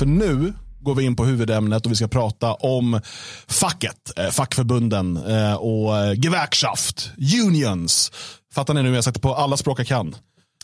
[0.00, 3.00] För nu går vi in på huvudämnet och vi ska prata om
[3.46, 7.10] facket, eh, fackförbunden eh, och eh, gewerkschaft,
[7.46, 8.12] unions.
[8.54, 8.94] Fattar ni nu?
[8.94, 10.14] Jag det på alla språk jag kan.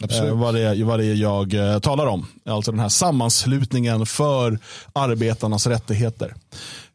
[0.02, 0.32] Absolut.
[0.34, 2.26] Vad, det, är- vad det är jag talar om.
[2.48, 4.58] Alltså den här sammanslutningen för
[4.92, 6.34] arbetarnas rättigheter.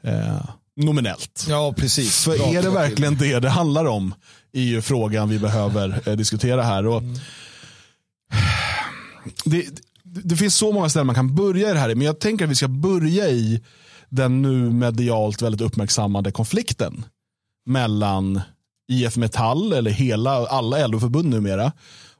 [0.04, 0.46] Eh,
[0.76, 1.46] nominellt.
[1.50, 2.24] Ja, precis.
[2.24, 4.14] För Bra är det verkligen det det handlar om?
[4.54, 6.88] är ju frågan vi behöver eh, diskutera här.
[6.88, 7.04] Och
[9.46, 9.66] det,
[10.14, 12.52] det finns så många ställen man kan börja i det här, men jag tänker att
[12.52, 13.62] vi ska börja i
[14.10, 17.06] den nu medialt väldigt uppmärksammade konflikten
[17.66, 18.42] mellan
[18.92, 21.72] IF Metall, eller hela, alla LO-förbund numera,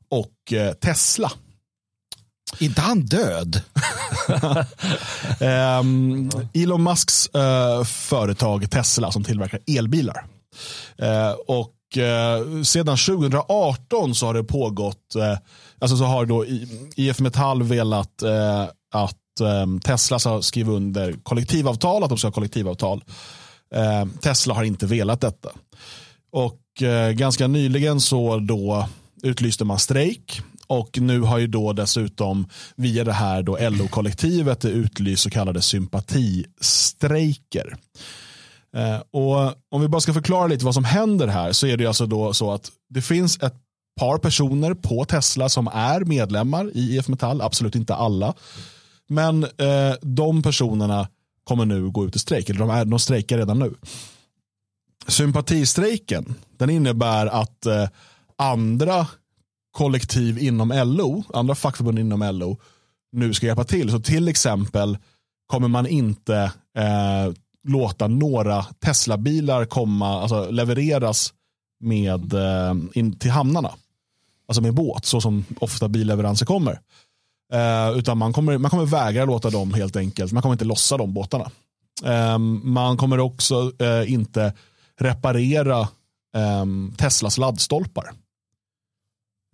[0.10, 1.32] och eh, Tesla.
[2.60, 3.62] Inte han död?
[5.40, 10.26] Ehm, Elon Musks eh, företag Tesla som tillverkar elbilar.
[10.98, 15.16] Eh, och eh, sedan 2018 så har det pågått,
[15.82, 16.46] alltså så har då
[16.96, 18.64] IF Metall velat eh,
[18.94, 23.04] att eh, Tesla ska skriva under kollektivavtal, att de ska ha kollektivavtal.
[23.76, 25.50] Eh, Tesla har inte velat detta.
[26.32, 28.88] Och eh, ganska nyligen så då
[29.24, 35.24] utlyste man strejk och nu har ju då dessutom via det här då LO-kollektivet utlyst
[35.24, 37.76] så kallade sympatistrejker.
[38.78, 41.86] Eh, och om vi bara ska förklara lite vad som händer här så är det
[41.86, 43.56] alltså då så att det finns ett
[44.00, 48.34] par personer på Tesla som är medlemmar i IF Metall, absolut inte alla.
[49.08, 51.08] Men eh, de personerna
[51.44, 53.76] kommer nu gå ut i strejk, eller de, är, de strejkar redan nu.
[55.08, 57.88] Sympatistrejken, den innebär att eh,
[58.36, 59.08] andra
[59.72, 62.58] kollektiv inom LO, andra fackförbund inom LO,
[63.12, 63.92] nu ska hjälpa till.
[63.92, 64.98] Så till exempel
[65.48, 66.36] kommer man inte
[66.78, 67.34] eh,
[67.68, 71.34] låta några Tesla-bilar komma, alltså levereras
[71.82, 73.72] med, eh, in till hamnarna.
[74.48, 76.80] Alltså med båt, så som ofta billeveranser kommer.
[77.54, 80.98] Eh, utan man kommer, man kommer vägra låta dem helt enkelt, man kommer inte lossa
[80.98, 81.52] de båtarna.
[82.06, 84.54] Eh, man kommer också eh, inte
[85.00, 85.80] reparera
[86.36, 86.66] eh,
[86.98, 88.12] Teslas laddstolpar.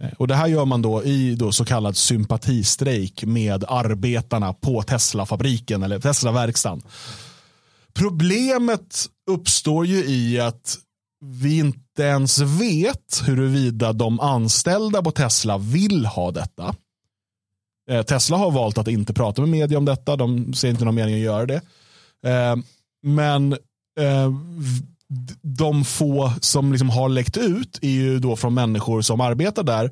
[0.03, 4.81] Eh, och Det här gör man då i då så kallad sympatistrejk med arbetarna på
[4.81, 6.81] Tesla-fabriken eller Tesla-verkstan.
[7.93, 10.77] Problemet uppstår ju i att
[11.25, 16.75] vi inte ens vet huruvida de anställda på Tesla vill ha detta.
[17.89, 20.15] Eh, Tesla har valt att inte prata med media om detta.
[20.15, 21.61] De ser inte någon mening att göra det.
[22.25, 22.55] Eh,
[23.03, 23.53] men
[23.99, 24.31] eh,
[25.41, 29.91] de få som liksom har läckt ut är ju då från människor som arbetar där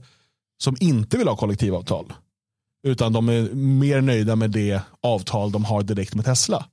[0.63, 2.13] som inte vill ha kollektivavtal.
[2.87, 6.65] Utan de är mer nöjda med det avtal de har direkt med Tesla.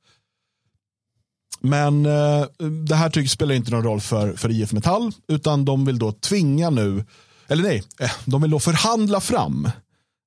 [1.63, 2.45] Men eh,
[2.87, 6.13] det här tycks spelar inte någon roll för, för IF Metall utan de vill då
[6.13, 7.05] tvinga nu,
[7.49, 9.69] eller nej, eh, de vill då förhandla fram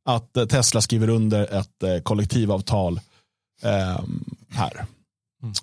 [0.09, 2.99] att eh, Tesla skriver under ett eh, kollektivavtal
[3.63, 4.03] eh,
[4.49, 4.85] här.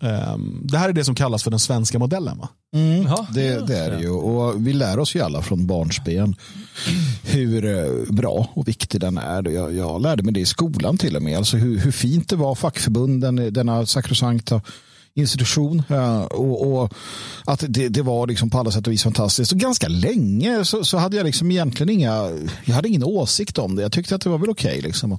[0.02, 2.48] Eh, det här är det som kallas för den svenska modellen va?
[2.74, 4.10] Mm, det, det är det ju.
[4.10, 6.36] Och vi lär oss ju alla från barnsben
[7.22, 9.48] hur eh, bra och viktig den är.
[9.48, 11.38] Jag, jag lärde mig det i skolan till och med.
[11.38, 14.60] Alltså hur, hur fint det var fackförbunden, denna sakrosankta
[15.14, 16.94] institution eh, och, och
[17.44, 19.52] att det, det var liksom på alla sätt och vis fantastiskt.
[19.52, 22.30] Och ganska länge så, så hade jag liksom egentligen inga,
[22.64, 23.82] jag hade ingen åsikt om det.
[23.82, 24.80] Jag tyckte att det var väl okej.
[24.80, 25.18] liksom.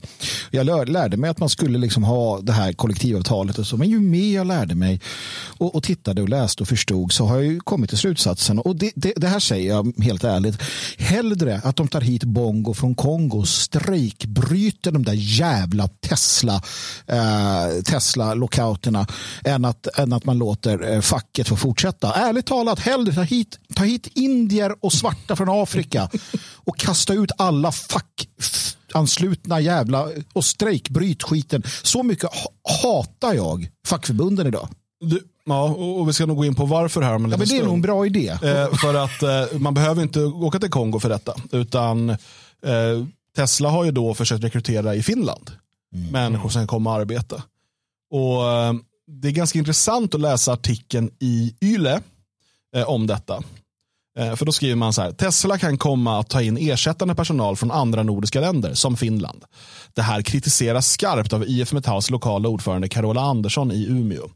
[0.52, 3.78] Jag lär, lärde mig att man skulle liksom ha det här kollektivavtalet och så.
[3.78, 5.02] Men ju mer jag lärde mig
[5.58, 8.60] och, och tittade och läste och förstod så har jag ju kommit till slutsatsen.
[8.60, 10.62] Och det, det, det här säger jag helt ärligt.
[10.98, 16.62] Hellre att de tar hit Bongo från Kongo och strejkbryter de där jävla Tesla
[17.08, 19.08] eh, Tesla-lockouterna
[19.44, 22.14] än att, än att man låter eh, facket få fortsätta.
[22.14, 26.10] Ärligt talat, hellre ta hit, ta hit indier och svarta från Afrika
[26.56, 31.64] och kasta ut alla fack f- anslutna jävla och strejkbryt skiten.
[31.84, 32.52] Så mycket ha-
[32.84, 34.68] hatar jag fackförbunden idag.
[35.00, 37.48] Du, ja, och, vi ska nog gå in på varför här om en Ja, men
[37.48, 38.28] det är nog en bra idé.
[38.30, 41.34] Eh, för att eh, man behöver inte åka till Kongo för detta.
[41.52, 42.18] Utan eh,
[43.36, 45.52] Tesla har ju då försökt rekrytera i Finland.
[46.12, 47.44] Människor som kan komma och arbeta.
[48.12, 48.74] Och eh,
[49.22, 52.02] det är ganska intressant att läsa artikeln i Yle
[52.76, 53.44] eh, om detta.
[54.20, 57.56] Eh, för då skriver man så här, Tesla kan komma att ta in ersättande personal
[57.56, 59.44] från andra nordiska länder, som Finland.
[59.94, 64.30] Det här kritiseras skarpt av IF Metalls lokala ordförande Carola Andersson i Umeå.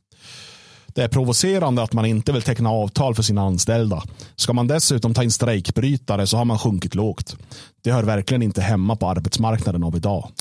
[0.87, 4.03] Det är provocerande att man inte vill teckna avtal för sina anställda.
[4.35, 7.35] Ska man dessutom ta in strejkbrytare så har man sjunkit lågt.
[7.83, 10.31] Det hör verkligen inte hemma på arbetsmarknaden av idag.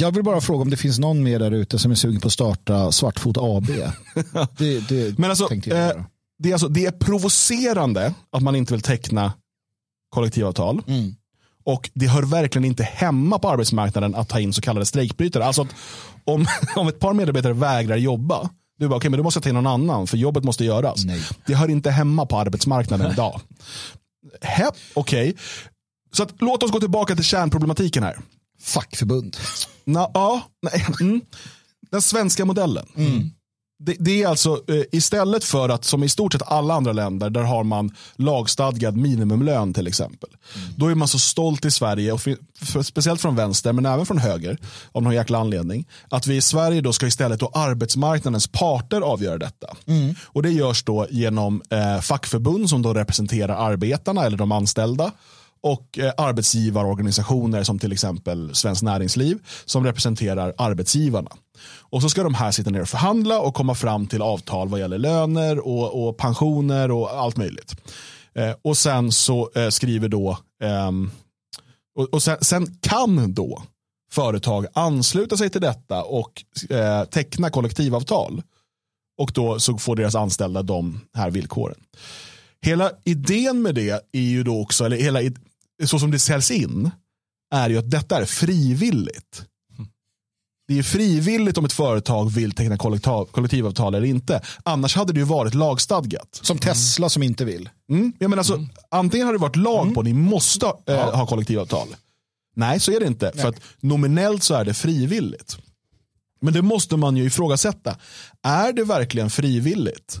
[0.00, 2.26] Jag vill bara fråga om det finns någon mer där ute som är sugen på
[2.26, 3.66] att starta Svartfot AB.
[4.58, 5.90] Det, det Men alltså, eh,
[6.38, 9.32] det, är alltså, det är provocerande att man inte vill teckna
[10.10, 10.82] kollektivavtal.
[10.86, 11.14] Mm.
[11.64, 15.44] Och det hör verkligen inte hemma på arbetsmarknaden att ta in så kallade strejkbrytare.
[15.44, 15.66] Alltså
[16.24, 16.46] om,
[16.76, 19.54] om ett par medarbetare vägrar jobba, du bara, okay, men då måste jag ta in
[19.54, 21.04] någon annan för jobbet måste göras.
[21.04, 21.20] Nej.
[21.46, 23.40] Det hör inte hemma på arbetsmarknaden idag.
[24.94, 25.34] Okej, okay.
[26.12, 28.16] så att, låt oss gå tillbaka till kärnproblematiken här.
[28.60, 29.36] Fackförbund.
[29.84, 31.20] Na, ja, nej, mm.
[31.90, 32.86] Den svenska modellen.
[32.96, 33.30] Mm.
[33.82, 37.30] Det, det, är alltså eh, istället för att som i stort sett alla andra länder
[37.30, 40.30] där har man lagstadgad minimumlön till exempel.
[40.56, 40.68] Mm.
[40.76, 44.06] Då är man så stolt i Sverige, och för, för, speciellt från vänster men även
[44.06, 44.58] från höger
[44.92, 45.86] av någon jäkla anledning.
[46.10, 49.76] Att vi i Sverige då ska istället då arbetsmarknadens parter avgöra detta.
[49.86, 50.14] Mm.
[50.22, 55.12] Och det görs då genom eh, fackförbund som då representerar arbetarna eller de anställda
[55.62, 61.30] och eh, arbetsgivarorganisationer som till exempel Svenskt Näringsliv som representerar arbetsgivarna.
[61.78, 64.80] Och så ska de här sitta ner och förhandla och komma fram till avtal vad
[64.80, 67.74] gäller löner och, och pensioner och allt möjligt.
[68.34, 70.90] Eh, och sen så eh, skriver då, eh,
[71.96, 73.62] och, och sen, sen, kan då
[74.12, 78.42] företag ansluta sig till detta och eh, teckna kollektivavtal.
[79.18, 81.76] Och då så får deras anställda de här villkoren.
[82.62, 85.20] Hela idén med det är ju då också, eller hela,
[85.86, 86.90] så som det säljs in,
[87.54, 89.44] är ju att detta är frivilligt.
[90.68, 94.42] Det är frivilligt om ett företag vill teckna kollektivavtal eller inte.
[94.62, 96.40] Annars hade det ju varit lagstadgat.
[96.42, 97.68] Som Tesla som inte vill.
[97.90, 98.12] Mm.
[98.18, 98.68] Ja, men alltså, mm.
[98.90, 99.94] Antingen har det varit lag mm.
[99.94, 101.16] på att ni måste eh, ja.
[101.16, 101.88] ha kollektivavtal.
[102.56, 103.30] Nej, så är det inte.
[103.34, 103.42] Nej.
[103.42, 105.58] För att nominellt så är det frivilligt.
[106.40, 107.96] Men det måste man ju ifrågasätta.
[108.42, 110.20] Är det verkligen frivilligt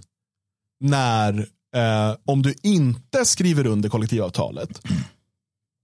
[0.80, 1.38] när
[1.76, 4.82] eh, om du inte skriver under kollektivavtalet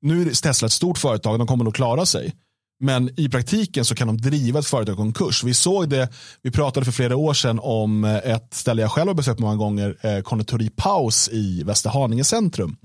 [0.07, 2.35] nu är Tesla ett stort företag, de kommer nog klara sig.
[2.81, 5.45] Men i praktiken så kan de driva ett företag i konkurs.
[5.45, 6.09] Vi såg det,
[6.43, 9.57] vi pratade för flera år sedan om eh, ett ställe jag själv har besökt många
[9.57, 12.77] gånger, eh, konditori Paus i Västerhaninge centrum.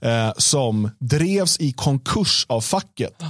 [0.00, 0.26] Mm.
[0.28, 3.22] Eh, som drevs i konkurs av facket.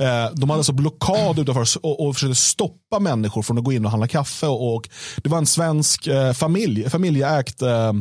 [0.00, 3.84] Eh, de hade alltså blockad utanför och, och försökte stoppa människor från att gå in
[3.84, 4.46] och handla kaffe.
[4.46, 7.92] Och, och det var en svensk eh, familj, familjeägt eh,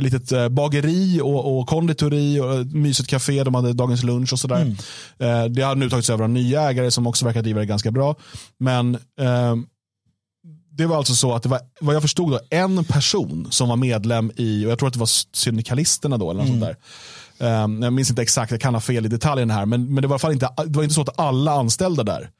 [0.00, 3.44] litet eh, bageri och, och konditori och ett mysigt café.
[3.44, 4.62] De hade dagens lunch och sådär.
[4.62, 4.76] Mm.
[5.18, 7.90] Eh, det har nu tagits över av nya ägare som också verkar driva det ganska
[7.90, 8.16] bra.
[8.58, 9.56] Men eh,
[10.70, 13.76] det var alltså så att det var, vad jag förstod, då, en person som var
[13.76, 16.60] medlem i, och jag tror att det var syndikalisterna då, eller något mm.
[16.60, 16.76] sånt
[17.38, 17.64] där.
[17.64, 20.08] Um, jag minns inte exakt, jag kan ha fel i detaljen här, men, men det
[20.08, 22.30] var i alla fall inte, det var inte så att alla anställda där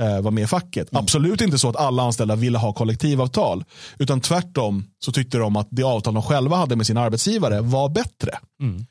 [0.00, 0.92] eh, var med i facket.
[0.92, 1.02] Mm.
[1.02, 3.64] Absolut inte så att alla anställda ville ha kollektivavtal.
[3.98, 7.88] Utan tvärtom så tyckte de att det avtal de själva hade med sin arbetsgivare var
[7.88, 8.38] bättre.
[8.60, 8.86] Mm.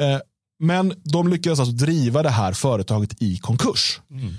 [0.00, 0.20] Eh,
[0.58, 4.00] men de lyckades alltså driva det här företaget i konkurs.
[4.10, 4.34] Mm.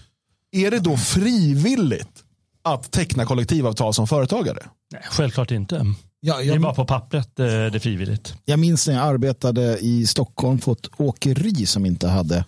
[0.51, 2.23] Är det då frivilligt
[2.61, 4.59] att teckna kollektivavtal som företagare?
[4.91, 5.85] Nej, självklart inte.
[6.21, 8.35] Ja, jag, det är bara på pappret eh, det är frivilligt.
[8.45, 12.45] Jag minns när jag arbetade i Stockholm på ett åkeri som inte hade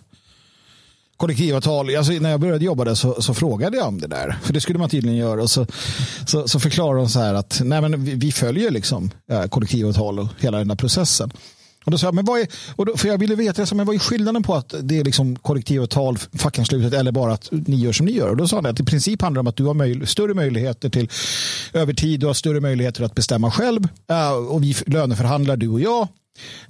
[1.22, 1.96] kollektivavtal.
[1.96, 4.38] Alltså, när jag började jobba där så, så, frågade jag om det där.
[4.42, 5.42] För det skulle man tydligen göra.
[5.42, 5.66] Och så,
[6.26, 10.18] så, så förklarade de så här att nej, men vi, vi följer liksom, eh, kollektivavtal
[10.18, 11.32] och hela den där processen.
[11.84, 12.46] Och då sa jag, men vad är,
[12.76, 15.36] och då, för jag ville veta, men vad är skillnaden på att det är liksom
[15.36, 18.28] kollektivavtal, fackanslutet eller bara att ni gör som ni gör?
[18.28, 20.34] Och då sa han att i princip handlar det om att du har möj, större
[20.34, 21.08] möjligheter till
[21.72, 26.08] övertid, du har större möjligheter att bestämma själv eh, och vi löneförhandlar du och jag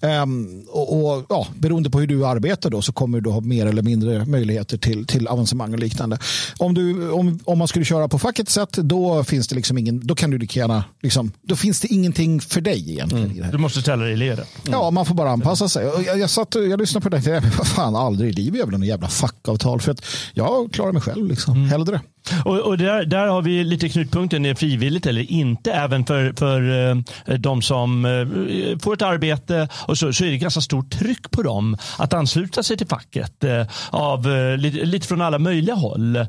[0.01, 3.67] Um, och, och, ja, beroende på hur du arbetar då så kommer du ha mer
[3.67, 6.19] eller mindre möjligheter till, till avancemang och liknande.
[6.59, 10.07] Om, du, om, om man skulle köra på fackets sätt då finns det liksom ingen,
[10.07, 13.31] då kan du lika gärna, liksom, då finns det ingenting för dig egentligen.
[13.31, 13.51] Mm.
[13.51, 14.49] Du måste ställa dig i ledet.
[14.63, 14.79] Mm.
[14.79, 15.85] Ja, man får bara anpassa sig.
[16.07, 18.75] Jag, jag, satt, jag lyssnade på det tänkte, vad fan, aldrig i livet jag vill
[18.75, 21.69] ha jävla fackavtal för att jag klarar mig själv liksom, mm.
[21.69, 22.01] hellre.
[22.45, 26.91] Och, och där, där, har vi lite knutpunkten, är frivilligt eller inte, även för, för
[27.27, 31.31] eh, de som eh, får ett arbete och så, så är det ganska stort tryck
[31.31, 34.27] på dem att ansluta sig till facket eh, av
[34.59, 36.27] lite, lite, från alla möjliga håll.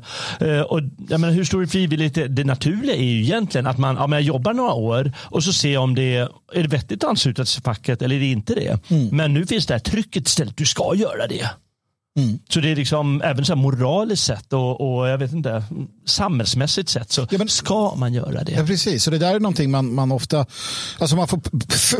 [0.68, 2.14] Och, jag menar, hur stor är frivilligt?
[2.14, 5.52] Det, det naturliga är ju egentligen att man, ja, man jobbar några år och så
[5.52, 8.26] ser om det är, är det vettigt att ansluta sig till facket eller är det
[8.26, 8.90] inte det.
[8.90, 9.08] Mm.
[9.16, 11.50] Men nu finns det här trycket istället, du ska göra det.
[12.18, 12.38] Mm.
[12.48, 15.64] Så det är liksom även så moraliskt sett och, och, jag vet inte,
[16.04, 18.52] samhällsmässigt sett så ja, men, ska man göra det.
[18.52, 20.46] Ja, precis, så det där är någonting man, man ofta,
[20.98, 21.40] alltså man får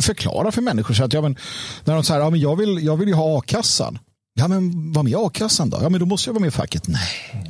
[0.01, 0.95] förklara för människor.
[0.95, 1.37] Så att, ja, men,
[1.85, 3.99] när de säger, ja, men jag, vill, jag vill ju ha a-kassan.
[4.37, 5.79] Ja, men var med i a-kassan då?
[5.83, 6.89] Ja, men då måste jag vara med i facket.
[6.89, 7.01] Nej,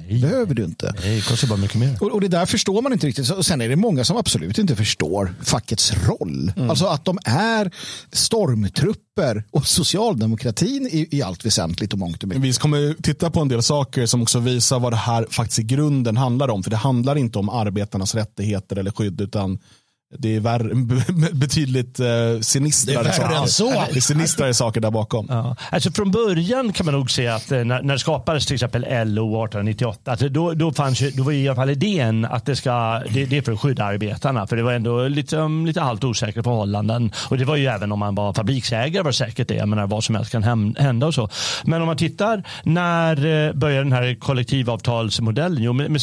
[0.08, 0.20] Nej.
[0.20, 0.94] behöver du inte.
[1.00, 1.96] Nej, det kostar bara mycket mer.
[2.00, 3.30] Och, och det där förstår man inte riktigt.
[3.30, 6.52] Och sen är det många som absolut inte förstår fackets roll.
[6.56, 6.70] Mm.
[6.70, 7.70] Alltså att de är
[8.12, 12.44] stormtrupper och socialdemokratin i, i allt väsentligt och mångt och mycket.
[12.44, 15.62] Vi kommer titta på en del saker som också visar vad det här faktiskt i
[15.62, 16.62] grunden handlar om.
[16.62, 19.58] För det handlar inte om arbetarnas rättigheter eller skydd utan
[20.18, 20.74] det är värre,
[21.32, 23.46] betydligt uh, sinistrare, saker.
[23.46, 23.70] Så.
[23.70, 25.26] Det är sinistrare saker där bakom.
[25.30, 25.56] Ja.
[25.70, 29.44] Alltså från början kan man nog säga att när, när det skapades till exempel LO
[29.44, 33.02] 1898, att då, då, fanns ju, då var i alla fall idén att det, ska,
[33.10, 34.46] det, det är för att skydda arbetarna.
[34.46, 37.12] För det var ändå lite, um, lite halvt osäkra förhållanden.
[37.28, 39.54] Och det var ju även om man var fabriksägare var säkert det.
[39.54, 41.28] Jag menar vad som helst kan hända och så.
[41.64, 45.62] Men om man tittar när började den här kollektivavtalsmodellen?
[45.62, 46.02] Jo, med, med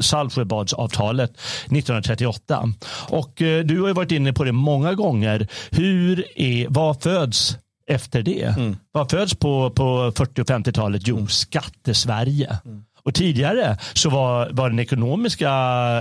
[0.00, 2.72] Saltsjöbadsavtalet 1938.
[3.08, 5.48] Och eh, du har ju varit inne på det många gånger.
[5.70, 8.54] Hur är, vad föds efter det?
[8.58, 8.76] Mm.
[8.92, 11.02] Vad föds på, på 40 och 50-talet?
[11.04, 11.28] Jo, mm.
[11.28, 12.58] skattesverige.
[12.64, 12.82] Mm.
[13.06, 15.48] Och tidigare så var, var den ekonomiska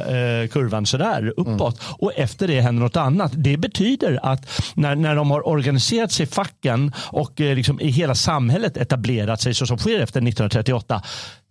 [0.07, 1.81] eh, kurvan sådär uppåt.
[1.81, 1.95] Mm.
[1.97, 3.31] Och efter det händer något annat.
[3.35, 8.15] Det betyder att när, när de har organiserat sig facken och eh, liksom i hela
[8.15, 11.01] samhället etablerat sig så som sker efter 1938.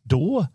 [0.03, 0.47] Då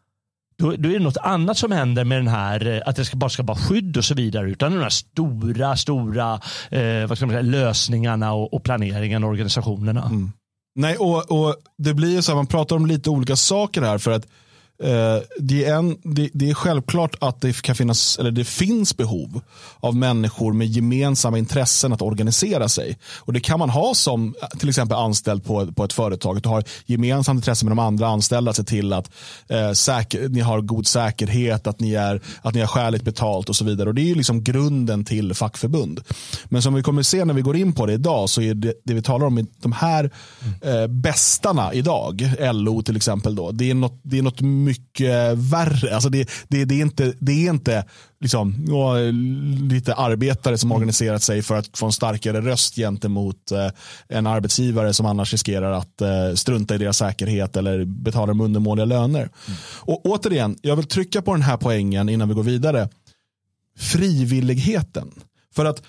[0.59, 3.17] då, då, är det något annat som händer med den här, eh, att det ska,
[3.17, 4.49] bara ska vara skydd och så vidare.
[4.49, 6.33] Utan de här stora, stora
[6.69, 10.03] eh, vad ska man säga, lösningarna och, och planeringen och organisationerna.
[10.05, 10.31] Mm.
[10.75, 13.97] Nej, och, och det blir ju så här, man pratar om lite olika saker här.
[13.97, 14.48] för att Eh,
[14.83, 18.97] Eh, det, är en, det, det, är självklart att det kan finnas, eller det finns
[18.97, 19.41] behov
[19.79, 22.97] av människor med gemensamma intressen att organisera sig.
[23.19, 26.41] Och Det kan man ha som till exempel anställd på, på ett företag.
[26.41, 29.11] Du har gemensamt intresse med de andra anställda, att se till att
[29.47, 33.55] eh, säker, ni har god säkerhet, att ni, är, att ni har skäligt betalt och
[33.55, 33.89] så vidare.
[33.89, 36.01] Och Det är ju liksom grunden till fackförbund.
[36.45, 38.53] Men som vi kommer att se när vi går in på det idag så är
[38.53, 40.11] det, det vi talar om de här
[40.61, 45.95] eh, bästarna idag, LO till exempel, då, det är något, det är något mycket värre.
[45.95, 47.85] Alltså det, det, det är inte, det är inte
[48.19, 48.65] liksom,
[49.69, 53.69] lite arbetare som organiserat sig för att få en starkare röst gentemot eh,
[54.07, 58.85] en arbetsgivare som annars riskerar att eh, strunta i deras säkerhet eller betala dem undermåliga
[58.85, 59.29] löner.
[59.47, 59.59] Mm.
[59.79, 62.89] Och återigen, jag vill trycka på den här poängen innan vi går vidare.
[63.77, 65.11] Frivilligheten.
[65.55, 65.83] För att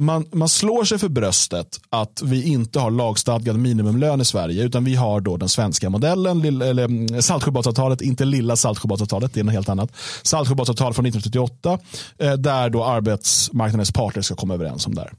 [0.00, 4.84] man, man slår sig för bröstet att vi inte har lagstadgad minimumlön i Sverige utan
[4.84, 9.54] vi har då den svenska modellen, eller mm, Saltsjöbadsavtalet, inte lilla Saltsjöbadsavtalet, det är något
[9.54, 9.92] helt annat.
[10.22, 11.78] Saltsjöbadsavtal från 1938
[12.18, 15.12] eh, där då arbetsmarknadens parter ska komma överens om det här.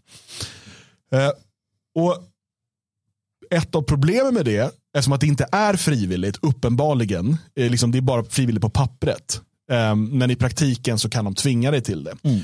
[1.14, 1.32] Eh,
[1.96, 2.18] och
[3.50, 8.02] ett av problemen med det, eftersom att det inte är frivilligt, uppenbarligen, liksom det är
[8.02, 9.42] bara frivilligt på pappret.
[9.72, 12.16] Eh, men i praktiken så kan de tvinga dig till det.
[12.24, 12.40] Mm.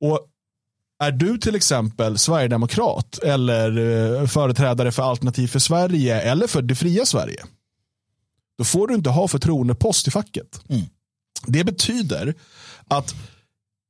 [0.00, 0.26] Och
[1.00, 6.74] är du till exempel sverigedemokrat eller eh, företrädare för Alternativ för Sverige eller för det
[6.74, 7.44] fria Sverige,
[8.58, 10.60] då får du inte ha förtroendepost i facket.
[10.68, 10.86] Mm.
[11.46, 12.34] Det betyder
[12.88, 13.14] att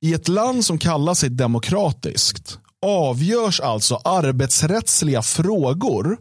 [0.03, 6.19] i ett land som kallar sig demokratiskt avgörs alltså arbetsrättsliga frågor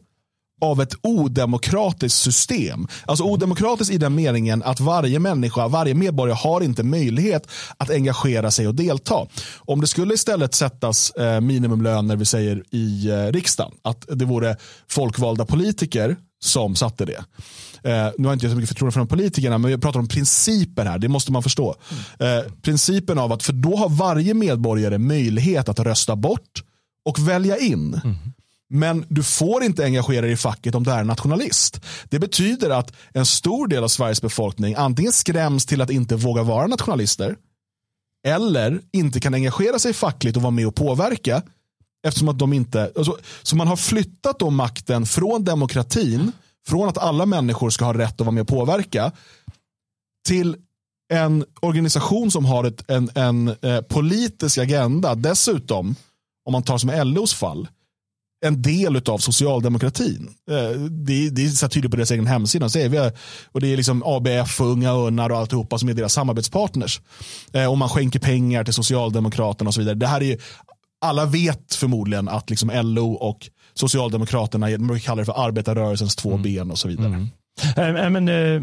[0.61, 2.87] av ett odemokratiskt system.
[3.05, 7.47] Alltså odemokratiskt i den meningen att varje människa, varje medborgare har inte möjlighet
[7.77, 9.27] att engagera sig och delta.
[9.57, 14.55] Om det skulle istället sättas eh, minimumlöner, vi säger i eh, riksdagen, att det vore
[14.87, 17.23] folkvalda politiker som satte det.
[17.83, 20.07] Eh, nu har inte jag så mycket förtroende för de politikerna, men vi pratar om
[20.07, 20.99] principer här.
[20.99, 21.75] Det måste man förstå.
[22.19, 26.63] Eh, principen av att, för då har varje medborgare möjlighet att rösta bort
[27.05, 28.01] och välja in.
[28.03, 28.15] Mm.
[28.69, 31.81] Men du får inte engagera dig i facket om du är nationalist.
[32.09, 36.43] Det betyder att en stor del av Sveriges befolkning antingen skräms till att inte våga
[36.43, 37.35] vara nationalister
[38.27, 41.41] eller inte kan engagera sig fackligt och vara med och påverka
[42.07, 46.31] eftersom att de inte, alltså, så man har flyttat då makten från demokratin,
[46.67, 49.11] från att alla människor ska ha rätt att vara med och påverka
[50.27, 50.55] till
[51.13, 55.15] en organisation som har ett, en, en eh, politisk agenda.
[55.15, 55.95] Dessutom,
[56.45, 57.67] om man tar som LOs fall,
[58.45, 60.29] en del av socialdemokratin.
[60.51, 62.69] Eh, det, det är så tydligt på deras egen hemsida.
[62.69, 63.11] Säger vi,
[63.51, 67.01] och det är liksom ABF Unga Örnar och alltihopa som är deras samarbetspartners.
[67.53, 69.95] Eh, och man skänker pengar till Socialdemokraterna och så vidare.
[69.95, 70.37] Det här är
[71.01, 76.41] alla vet förmodligen att liksom LO och Socialdemokraterna, man kallar det för arbetarrörelsens två mm.
[76.41, 77.07] ben och så vidare.
[77.07, 77.29] Mm.
[77.77, 78.61] Äh, men, äh,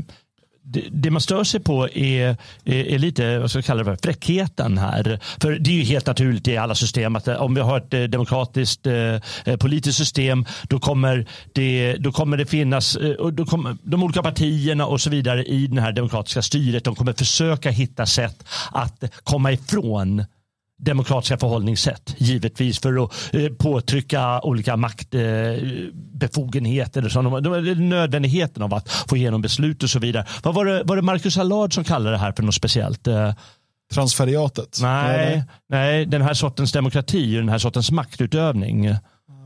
[0.68, 3.98] det, man stör sig på är, är, är, lite, vad ska jag kalla det för,
[4.02, 5.20] fräckheten här.
[5.40, 7.94] För det är ju helt naturligt i alla system att eh, om vi har ett
[7.94, 8.94] eh, demokratiskt eh,
[9.44, 14.22] eh, politiskt system då kommer det, då kommer det finnas, eh, då kommer de olika
[14.22, 19.04] partierna och så vidare i det här demokratiska styret, de kommer försöka hitta sätt att
[19.24, 20.24] komma ifrån
[20.78, 22.14] demokratiska förhållningssätt.
[22.16, 27.16] Givetvis för att eh, påtrycka olika maktbefogenheter.
[27.16, 27.22] Eh,
[27.76, 30.26] nödvändigheten av att få igenom beslut och så vidare.
[30.42, 33.06] Vad var det, var det Marcus Allard som kallade det här för något speciellt?
[33.06, 33.32] Eh,
[33.94, 34.78] Transferiatet?
[34.82, 38.84] Nej, nej, den här sortens demokrati och den här sortens maktutövning.
[38.84, 38.98] Jag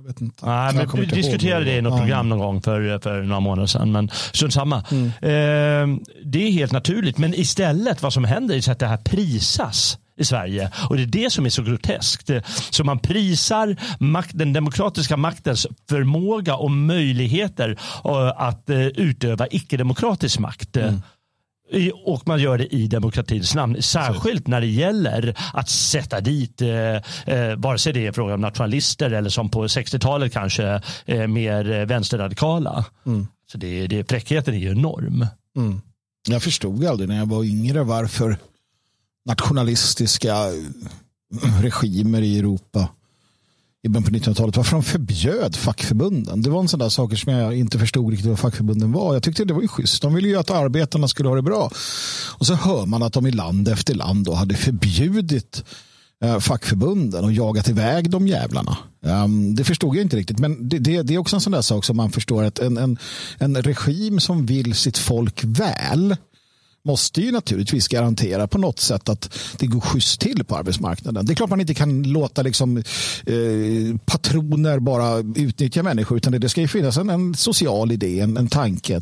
[0.07, 0.47] vet inte.
[0.47, 3.93] Nej, men vi diskuterade det i något program någon gång för, för några månader sedan.
[3.93, 4.85] Men strunt samma.
[4.91, 5.07] Mm.
[5.07, 7.19] Eh, det är helt naturligt.
[7.19, 10.71] Men istället vad som händer är att det här prisas i Sverige.
[10.89, 12.31] Och det är det som är så groteskt.
[12.71, 20.39] Så man prisar makt, den demokratiska maktens förmåga och möjligheter eh, att eh, utöva icke-demokratisk
[20.39, 20.77] makt.
[20.77, 21.03] Mm.
[22.05, 23.83] Och man gör det i demokratins namn.
[23.83, 26.69] Särskilt när det gäller att sätta dit, eh,
[27.35, 31.85] eh, vare sig det är fråga om nationalister eller som på 60-talet kanske eh, mer
[31.85, 32.85] vänsterradikala.
[33.07, 33.27] Mm.
[33.53, 35.27] Så det, det, fräckheten är ju enorm.
[35.57, 35.81] Mm.
[36.29, 38.37] Jag förstod aldrig när jag var yngre varför
[39.27, 42.89] nationalistiska eh, regimer i Europa
[43.83, 46.43] i början på 1900-talet varför de förbjöd fackförbunden.
[46.43, 49.15] Det var en sån där saker som jag inte förstod riktigt vad fackförbunden var.
[49.15, 50.03] Jag tyckte det var ju schysst.
[50.03, 51.71] De ville ju att arbetarna skulle ha det bra.
[52.39, 55.65] Och så hör man att de i land efter land då hade förbjudit
[56.25, 58.77] eh, fackförbunden och jagat iväg de jävlarna.
[59.03, 60.39] Um, det förstod jag inte riktigt.
[60.39, 62.77] Men det, det, det, är också en sån där sak som man förstår att en,
[62.77, 62.99] en,
[63.39, 66.17] en regim som vill sitt folk väl
[66.85, 71.27] måste ju naturligtvis garantera på något sätt att det går schysst till på arbetsmarknaden.
[71.27, 76.39] Det är klart man inte kan låta liksom, eh, patroner bara utnyttja människor utan det,
[76.39, 79.01] det ska ju finnas en, en social idé, en, en tanke,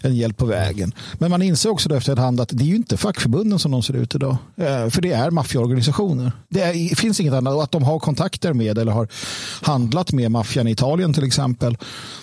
[0.00, 0.94] en hjälp på vägen.
[1.14, 3.94] Men man inser också då efterhand att det är ju inte fackförbunden som de ser
[3.94, 4.36] ut idag.
[4.56, 6.32] Eh, för det är maffiaorganisationer.
[6.48, 7.54] Det är, finns inget annat.
[7.54, 9.08] Och att de har kontakter med eller har
[9.62, 11.76] handlat med maffian i Italien till exempel.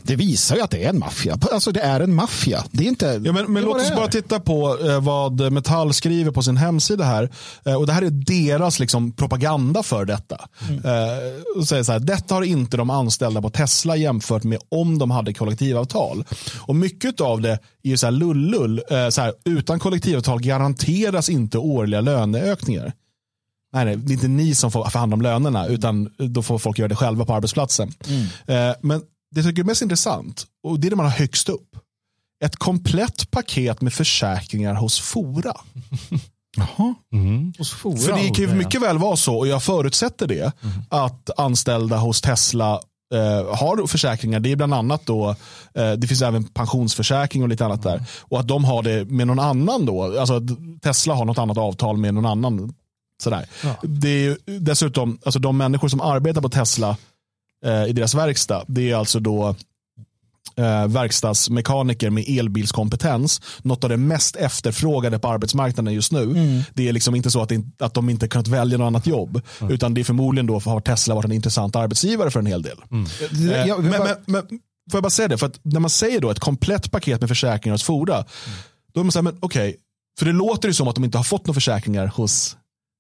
[0.04, 1.38] Det visar ju att det är en maffia.
[1.52, 2.64] Alltså det är en maffia.
[2.72, 3.22] Det är inte...
[3.24, 7.04] Ja, men men låt oss bara titta på Eh, vad Metall skriver på sin hemsida
[7.04, 7.30] här.
[7.66, 10.48] Eh, och Det här är deras liksom, propaganda för detta.
[10.70, 10.82] Mm.
[11.58, 15.12] Och säger så här, detta har inte de anställda på Tesla jämfört med om de
[15.12, 16.26] hade kollektivavtal.
[16.60, 18.82] Och Mycket av det är ju så här lullull.
[19.10, 22.94] Så här, utan kollektivavtal garanteras inte årliga löneökningar.
[23.74, 26.80] Nej, nej, det är inte ni som får förhandla om lönerna utan då får folk
[26.80, 27.92] göra det själva på arbetsplatsen.
[28.08, 28.76] Mm.
[28.82, 29.00] Men
[29.32, 31.70] det jag tycker är mest intressant och det är det man har högst upp
[32.46, 35.54] ett komplett paket med försäkringar hos Fora.
[36.58, 36.96] Jaha.
[37.14, 37.54] Mm.
[37.58, 37.98] Hos Fora.
[37.98, 40.76] För det kan ju mycket väl vara så, och jag förutsätter det, mm.
[40.90, 42.82] att anställda hos Tesla
[43.14, 44.40] eh, har försäkringar.
[44.40, 45.36] Det är bland annat då,
[45.74, 47.98] eh, det finns även pensionsförsäkring och lite annat mm.
[47.98, 48.08] där.
[48.22, 50.20] Och att de har det med någon annan då.
[50.20, 50.42] Alltså
[50.82, 52.74] Tesla har något annat avtal med någon annan.
[53.24, 53.46] Sådär.
[53.64, 53.76] Ja.
[53.84, 56.98] Det är dessutom, alltså de människor som arbetar på Tesla
[57.66, 59.56] eh, i deras verkstad, det är alltså då
[60.58, 63.42] eh, verkstadsmekaniker med elbilskompetens.
[63.62, 66.24] Något av det mest efterfrågade på arbetsmarknaden just nu.
[66.24, 66.64] Mm.
[66.74, 69.42] Det är liksom inte så att, det, att de inte kunnat välja något annat jobb.
[69.62, 69.74] Mm.
[69.74, 72.62] Utan det är förmodligen då för har Tesla varit en intressant arbetsgivare för en hel
[72.62, 72.78] del.
[72.92, 73.06] Mm.
[73.52, 74.42] Eh, men, men, men,
[74.92, 77.30] får jag bara säga det, för att när man säger då ett komplett paket med
[77.30, 78.28] försäkringar hos Fora, mm.
[78.94, 79.80] då är man så här, men okej, okay,
[80.20, 82.58] för det låter ju som att de inte har fått några försäkringar hos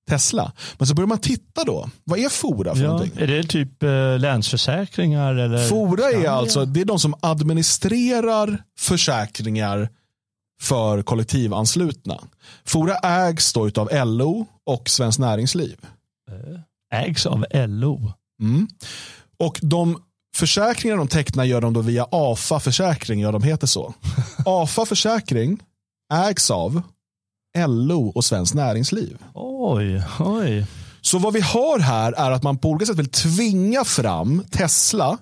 [0.08, 0.52] Tesla.
[0.78, 1.90] Men så börjar man titta då.
[2.04, 3.24] Vad är Fora för ja, någonting?
[3.24, 5.36] Är det typ eh, länsförsäkringar?
[5.36, 5.68] Eller?
[5.68, 9.90] Fora är alltså det är de som administrerar försäkringar
[10.62, 12.20] för kollektivanslutna.
[12.66, 15.78] Fora ägs då av LO och Svenskt Näringsliv.
[16.32, 18.12] Eh, ägs av LO?
[18.42, 18.68] Mm.
[19.40, 20.04] Och de
[20.36, 23.94] försäkringar de tecknar gör de då via AFA Försäkring, ja de heter så.
[24.46, 25.60] AFA Försäkring
[26.14, 26.82] ägs av
[27.68, 29.18] LO och Svenskt Näringsliv.
[29.34, 30.66] Oj, oj.
[31.02, 35.18] Så vad vi har här är att man på olika sätt vill tvinga fram Tesla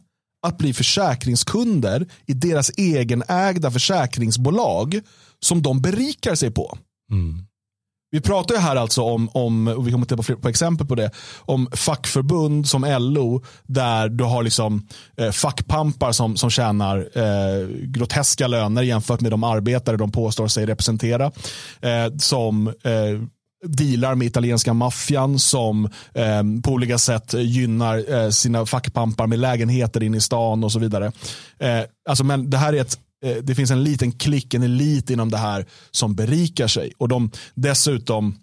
[0.48, 5.02] att bli försäkringskunder i deras egenägda försäkringsbolag
[5.40, 6.78] som de berikar sig på.
[7.12, 7.46] Mm.
[8.16, 10.96] Vi pratar ju här alltså om, om och vi kommer titta på, på exempel på
[10.96, 17.68] det, om fackförbund som LO där du har liksom eh, fackpampar som, som tjänar eh,
[17.68, 21.32] groteska löner jämfört med de arbetare de påstår sig representera.
[21.82, 23.22] Eh, som eh,
[23.66, 30.04] dealar med italienska maffian som eh, på olika sätt gynnar eh, sina fackpampar med lägenheter
[30.04, 31.12] in i stan och så vidare.
[31.60, 35.10] Eh, alltså, men det här är ett Eh, det finns en liten klick, en elit
[35.10, 36.94] inom det här som berikar sig.
[36.98, 38.36] Och de dessutom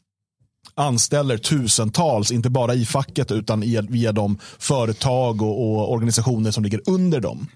[0.75, 6.81] anställer tusentals, inte bara i facket utan via de företag och, och organisationer som ligger
[6.87, 7.49] under dem.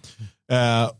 [0.52, 0.90] Eh,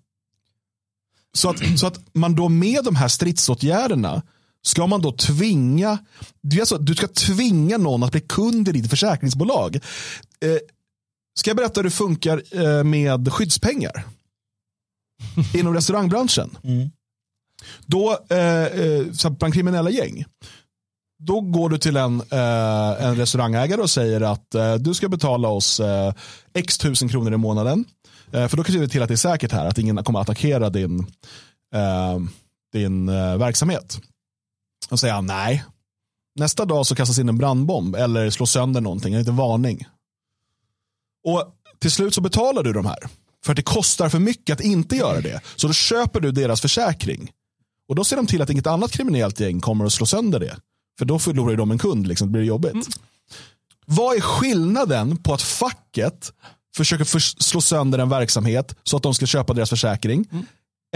[1.34, 4.22] så, att, så att man då med de här stridsåtgärderna
[4.62, 5.98] ska man då tvinga,
[6.60, 9.76] alltså, du ska tvinga någon att bli kund i ditt försäkringsbolag.
[10.40, 10.58] Eh,
[11.38, 14.15] ska jag berätta hur det funkar eh, med skyddspengar?
[15.54, 16.58] Inom restaurangbranschen.
[16.64, 16.90] Mm.
[17.86, 20.24] Då, eh, eh bland kriminella gäng,
[21.18, 25.48] då går du till en, eh, en restaurangägare och säger att eh, du ska betala
[25.48, 26.14] oss eh,
[26.54, 27.84] x tusen kronor i månaden.
[28.32, 30.28] Eh, för då kan vi till att det är säkert här, att ingen kommer att
[30.28, 31.06] attackera din,
[32.72, 33.06] din
[33.38, 34.00] verksamhet.
[34.90, 35.64] Och säger han nej.
[36.38, 39.86] Nästa dag så kastas in en brandbomb eller slår sönder någonting, en liten varning.
[41.26, 42.98] Och till slut så betalar du de här.
[43.46, 45.40] För att det kostar för mycket att inte göra det.
[45.56, 47.30] Så då köper du deras försäkring.
[47.88, 50.56] Och då ser de till att inget annat kriminellt gäng kommer att slå sönder det.
[50.98, 52.72] För då förlorar ju de en kund, liksom, det blir jobbigt.
[52.72, 52.86] Mm.
[53.86, 56.32] Vad är skillnaden på att facket
[56.76, 60.46] försöker för- slå sönder en verksamhet så att de ska köpa deras försäkring, Mm.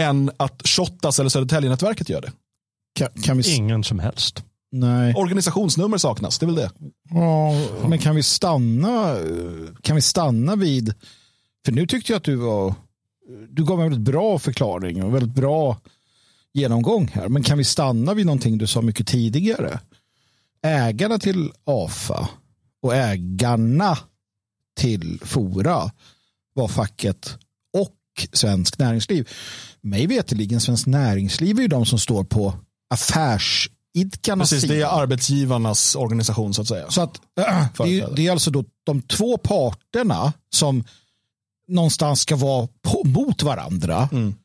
[0.01, 2.31] än att Shottaz eller Södertäljenätverket gör det?
[2.95, 4.43] Kan, kan vi, Ingen som helst.
[4.71, 5.13] nej.
[5.15, 6.71] Organisationsnummer saknas, det är väl det.
[7.09, 9.15] Ja, men kan vi stanna
[9.81, 10.93] kan vi stanna vid
[11.65, 12.75] för nu tyckte jag att du var
[13.49, 15.77] du gav en väldigt bra förklaring och väldigt bra
[16.53, 17.29] genomgång här.
[17.29, 19.79] Men kan vi stanna vid någonting du sa mycket tidigare?
[20.63, 22.29] Ägarna till AFA
[22.81, 23.97] och ägarna
[24.77, 25.91] till Fora
[26.53, 27.37] var facket
[27.77, 29.29] och Svensk Näringsliv.
[29.81, 32.53] Mig veterligen Svensk Näringsliv är ju de som står på
[32.89, 34.73] affärsidkarnas Precis, sida.
[34.73, 36.89] det är arbetsgivarnas organisation så att säga.
[36.89, 40.83] Så att, det, är, det är alltså då de två parterna som
[41.71, 44.35] någonstans ska vara på, mot varandra Mm.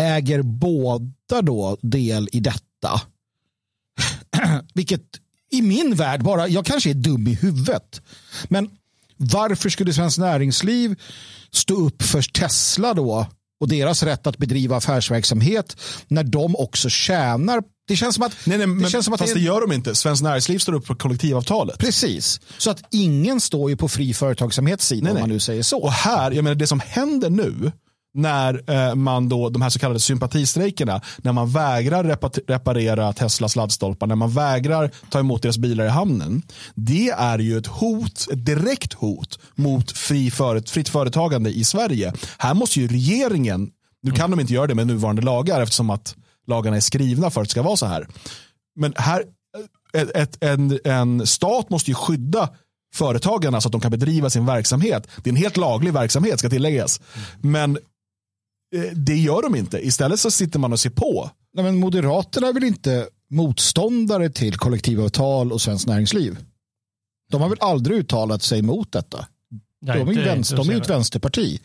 [0.00, 3.00] äger båda då del i detta.
[4.74, 5.02] Vilket
[5.50, 8.02] i min värld bara, jag kanske är dum i huvudet.
[8.48, 8.70] Men
[9.16, 11.00] varför skulle Svenskt Näringsliv
[11.50, 13.26] stå upp för Tesla då
[13.60, 15.76] och deras rätt att bedriva affärsverksamhet
[16.08, 17.62] när de också tjänar?
[17.88, 19.46] Det känns som att Nej, nej, men, det känns som att fast det det är-
[19.46, 19.94] gör de inte.
[19.94, 21.78] Svenskt Näringsliv står upp för kollektivavtalet.
[21.78, 25.62] Precis, så att ingen står ju på fri företagsamhets sida Nej, om man nu säger
[25.62, 25.78] så.
[25.78, 27.72] Och här, jag menar det som händer nu,
[28.16, 32.04] när eh, man då, de här så kallade sympatistrejkerna, när man vägrar
[32.46, 36.42] reparera Teslas laddstolpar, när man vägrar ta emot deras bilar i hamnen,
[36.74, 42.12] det är ju ett hot, ett direkt hot mot fri föret, fritt företagande i Sverige.
[42.38, 43.70] Här måste ju regeringen,
[44.02, 46.14] nu kan de inte göra det med nuvarande lagar eftersom att
[46.46, 48.06] lagarna är skrivna för att det ska vara så här.
[48.76, 49.24] Men här,
[49.94, 52.48] eh, ett, ett, en, en stat måste ju skydda
[52.94, 55.08] företagarna så att de kan bedriva sin verksamhet.
[55.16, 57.00] Det är en helt laglig verksamhet ska tilläggas.
[57.40, 57.78] Men
[58.94, 59.86] det gör de inte.
[59.86, 61.30] Istället så sitter man och ser på.
[61.54, 66.38] Nej, men Moderaterna är väl inte motståndare till kollektivavtal och svenskt näringsliv?
[67.30, 69.26] De har väl aldrig uttalat sig mot detta?
[69.82, 70.12] Nej, de är
[70.72, 71.60] ju, ett vänsterparti.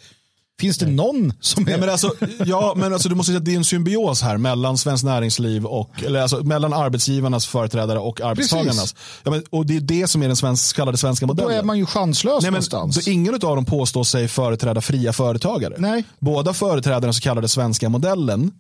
[0.61, 1.71] Finns det någon som är...
[1.71, 2.13] Ja, men alltså,
[2.45, 5.65] ja, men alltså, du måste säga att det är en symbios här mellan Svenskt Näringsliv
[5.65, 8.95] och eller alltså, mellan arbetsgivarnas företrädare och arbetstagarnas.
[9.23, 11.57] Ja, men, och det är det som är den svensk, så kallade svenska då modellen.
[11.57, 13.03] är man ju chanslös Nej, men, någonstans.
[13.03, 15.75] så ingen av dem påstår sig företräda fria företagare.
[15.77, 16.03] Nej.
[16.19, 18.51] Båda företräder den så kallade svenska modellen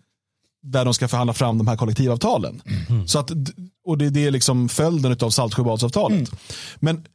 [0.63, 2.61] där de ska förhandla fram de här kollektivavtalen.
[3.05, 3.31] Så att,
[3.85, 6.31] och det, det är liksom följden av Saltsjöbadsavtalet.
[6.79, 7.05] Men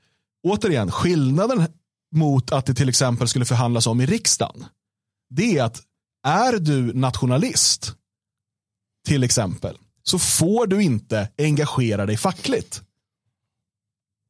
[0.49, 1.66] återigen, skillnaden
[2.14, 4.64] mot att det till exempel skulle förhandlas om i riksdagen,
[5.31, 5.83] det är att
[6.27, 7.95] är du nationalist,
[9.07, 12.83] till exempel, så får du inte engagera dig fackligt.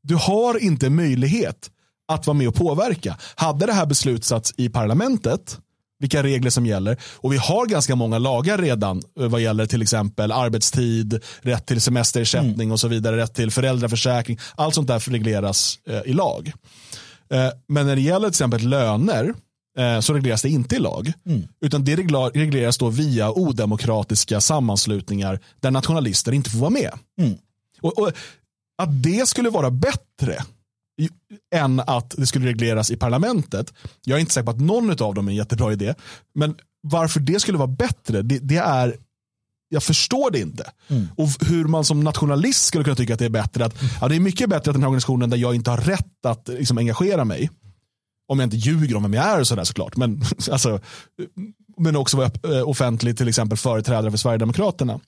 [0.02, 1.70] Du har inte möjlighet
[2.08, 3.16] att vara med och påverka.
[3.34, 5.58] Hade det här beslutats i parlamentet,
[5.98, 9.82] vilka regler som gäller, och vi har ganska många lagar redan eh, vad gäller till
[9.82, 14.38] exempel arbetstid, rätt till semesterersättning och så vidare, rätt till föräldraförsäkring.
[14.54, 16.52] Allt sånt där regleras eh, i lag.
[17.30, 19.34] Eh, men när det gäller till exempel löner
[20.00, 21.12] så regleras det inte i lag.
[21.60, 26.90] Utan det regleras då via odemokratiska sammanslutningar där nationalister inte får vara med.
[27.80, 28.12] Och, och
[28.78, 30.42] att det skulle vara bättre
[31.54, 33.72] än att det skulle regleras i parlamentet.
[34.04, 35.94] Jag är inte säker på att någon av dem är en jättebra idé.
[36.34, 38.96] Men varför det skulle vara bättre, det, det är
[39.68, 40.70] jag förstår det inte.
[41.16, 43.64] Och hur man som nationalist skulle kunna tycka att det är bättre.
[43.64, 46.26] Att, ja, det är mycket bättre att den här organisationen där jag inte har rätt
[46.26, 47.50] att liksom, engagera mig.
[48.28, 49.96] Om jag inte ljuger om vem jag är och sådär såklart.
[49.96, 50.80] Men, alltså,
[51.76, 55.00] men också vara eh, offentlig till exempel företrädare för Sverigedemokraterna.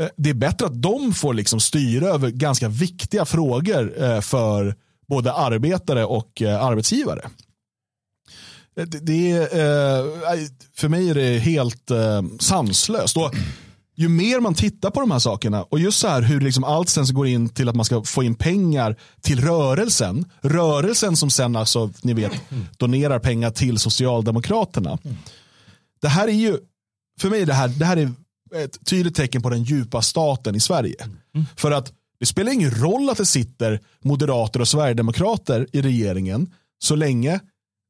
[0.00, 4.74] Eh, det är bättre att de får liksom styra över ganska viktiga frågor eh, för
[5.08, 7.30] både arbetare och arbetsgivare.
[8.74, 11.90] Det, det är, för mig är det helt
[12.40, 13.16] sanslöst.
[13.16, 13.34] Och
[14.00, 16.88] ju mer man tittar på de här sakerna och just så här hur liksom allt
[16.88, 20.24] sen så går in till att man ska få in pengar till rörelsen.
[20.40, 22.32] Rörelsen som sen alltså, ni vet,
[22.78, 24.98] donerar pengar till Socialdemokraterna.
[26.00, 26.58] Det här är ju,
[27.20, 28.12] för mig är det här, det här är
[28.64, 31.08] ett tydligt tecken på den djupa staten i Sverige.
[31.56, 36.94] För att det spelar ingen roll att det sitter moderater och sverigedemokrater i regeringen så
[36.94, 37.40] länge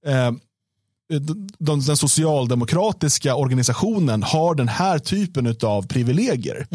[0.06, 0.32] eh,
[1.58, 6.66] den socialdemokratiska organisationen har den här typen av privilegier.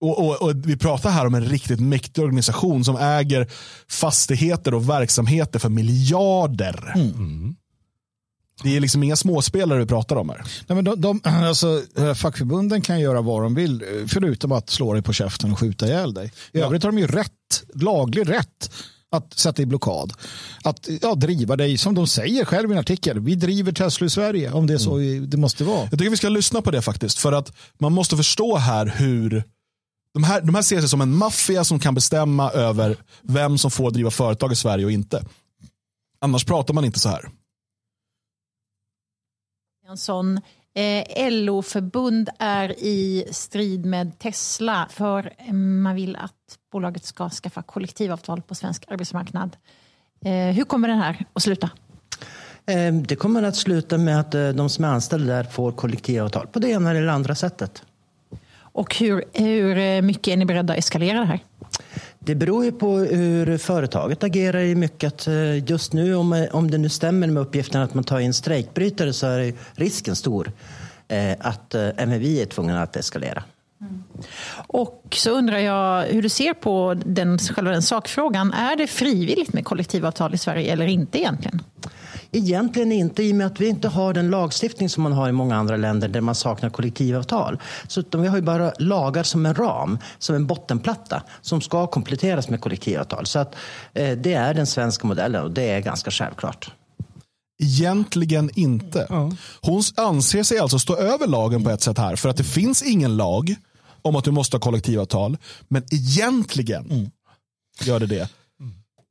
[0.00, 3.48] Och, och, och Vi pratar här om en riktigt mäktig organisation som äger
[3.88, 6.92] fastigheter och verksamheter för miljarder.
[8.62, 10.42] Det är liksom inga småspelare vi pratar om här.
[10.66, 14.70] Nej, men de, de, alltså, eh, fackförbunden kan göra vad de vill eh, förutom att
[14.70, 16.26] slå dig på käften och skjuta ihjäl dig.
[16.52, 16.66] I Ja.
[16.66, 18.70] övrigt har de ju rätt, laglig rätt
[19.10, 20.12] att sätta i blockad.
[20.64, 24.10] Att ja, driva dig, som de säger själv i en artikel, vi driver Tesla i
[24.10, 25.80] Sverige om det är så det måste vara.
[25.80, 27.18] Jag tycker vi ska lyssna på det faktiskt.
[27.18, 29.44] För att man måste förstå här hur
[30.14, 33.70] De här, de här ser sig som en maffia som kan bestämma över vem som
[33.70, 35.24] får driva företag i Sverige och inte.
[36.20, 37.28] Annars pratar man inte så här.
[39.86, 40.40] Jansson,
[40.78, 47.62] eh, LO-förbund är i strid med Tesla för eh, man vill att bolaget ska skaffa
[47.62, 49.56] kollektivavtal på svensk arbetsmarknad.
[50.24, 51.70] Eh, hur kommer den här att sluta?
[52.66, 56.46] Eh, det kommer att sluta med att eh, de som är anställda där får kollektivavtal
[56.46, 57.82] på det ena eller andra sättet.
[58.60, 61.40] Och hur, hur eh, mycket är ni beredda att eskalera det här?
[62.28, 65.26] Det beror ju på hur företaget agerar i mycket.
[65.26, 69.12] Eh, just nu, om, om det nu stämmer med uppgiften att man tar in strejkbrytare
[69.12, 70.52] så är risken stor
[71.08, 73.42] eh, att eh, även vi är tvungna att eskalera.
[73.80, 74.02] Mm.
[74.66, 78.52] Och så undrar jag hur du ser på den, själva den sakfrågan.
[78.52, 81.62] Är det frivilligt med kollektivavtal i Sverige eller inte egentligen?
[82.32, 85.32] Egentligen inte i och med att vi inte har den lagstiftning som man har i
[85.32, 87.60] många andra länder där man saknar kollektivavtal.
[87.88, 92.48] Så vi har ju bara lagar som en ram, som en bottenplatta som ska kompletteras
[92.48, 93.26] med kollektivavtal.
[93.26, 93.54] Så att,
[93.94, 96.72] eh, det är den svenska modellen och det är ganska självklart.
[97.62, 99.06] Egentligen inte.
[99.60, 102.82] Hon anser sig alltså stå över lagen på ett sätt här för att det finns
[102.82, 103.54] ingen lag
[104.02, 105.36] om att du måste ha kollektivavtal.
[105.68, 107.10] Men egentligen mm.
[107.84, 108.28] gör det det.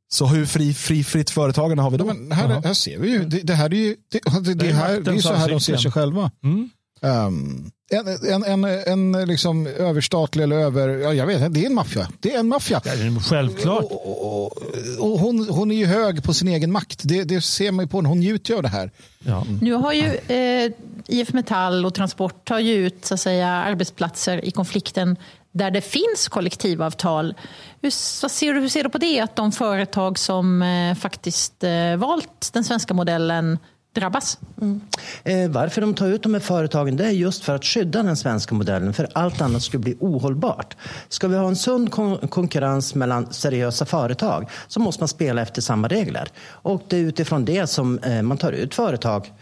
[0.10, 2.06] Så hur fri, fri, fritt företagande har vi då?
[2.06, 5.00] Men här, här ser vi ju, det, det här är ju det, det, det här,
[5.00, 6.32] det är så här de ser sig själva.
[6.44, 6.70] Mm.
[7.02, 11.76] Um, en, en, en, en liksom överstatlig eller över, ja, jag vet det är en
[11.76, 12.08] maffia.
[12.20, 12.82] Det är en maffia.
[12.86, 12.92] Ja,
[13.22, 13.84] självklart.
[13.84, 14.58] Och, och,
[15.00, 17.02] och, hon, hon är ju hög på sin egen makt.
[17.04, 18.10] Det, det ser man ju på henne.
[18.10, 18.92] Hon njuter av det här.
[19.20, 19.42] Ja.
[19.42, 19.58] Mm.
[19.62, 20.72] Nu har ju eh,
[21.08, 25.16] IF Metall och Transport tar ju ut så att säga, arbetsplatser i konflikten
[25.58, 27.36] där det finns kollektivavtal.
[27.82, 27.90] Hur
[28.30, 32.50] ser, du, hur ser du på det, att de företag som eh, faktiskt eh, valt
[32.54, 33.60] den svenska modellen
[33.96, 34.40] drabbas?
[34.62, 34.82] Mm.
[35.24, 38.18] Eh, varför de tar ut de här företagen det är just för att skydda den
[38.18, 40.78] svenska modellen, för allt annat skulle bli ohållbart.
[41.10, 45.62] Ska vi ha en sund kon konkurrens mellan seriösa företag så måste man spela efter
[45.62, 46.28] samma regler.
[46.48, 49.34] Och det är utifrån det som eh, man tar ut företag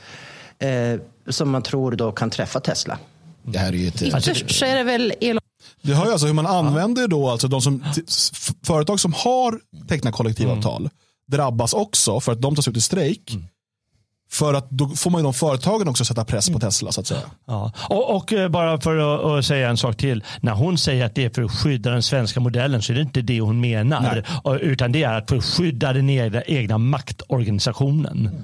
[0.60, 1.00] eh,
[1.30, 2.98] som man tror då kan träffa Tesla.
[3.44, 4.02] Det här är ju ett...
[4.02, 5.40] Ytterst så är det väl el
[5.86, 7.84] det hör ju alltså hur man använder då, alltså de som,
[8.64, 10.92] företag som har tecknat kollektivavtal mm.
[11.32, 13.34] drabbas också för att de tas ut i strejk.
[13.34, 13.48] Mm.
[14.32, 17.08] För att då får man ju de företagen också sätta press på Tesla så att
[17.08, 17.22] säga.
[17.48, 17.72] Ja.
[17.90, 20.24] Och, och eh, bara för att, att, säga en sak till.
[20.42, 23.02] När hon säger att det är för att skydda den svenska modellen så är det
[23.02, 24.24] inte det hon menar.
[24.46, 24.60] Nej.
[24.62, 28.20] Utan det är att för att skydda den egna, egna maktorganisationen.
[28.20, 28.44] Mm.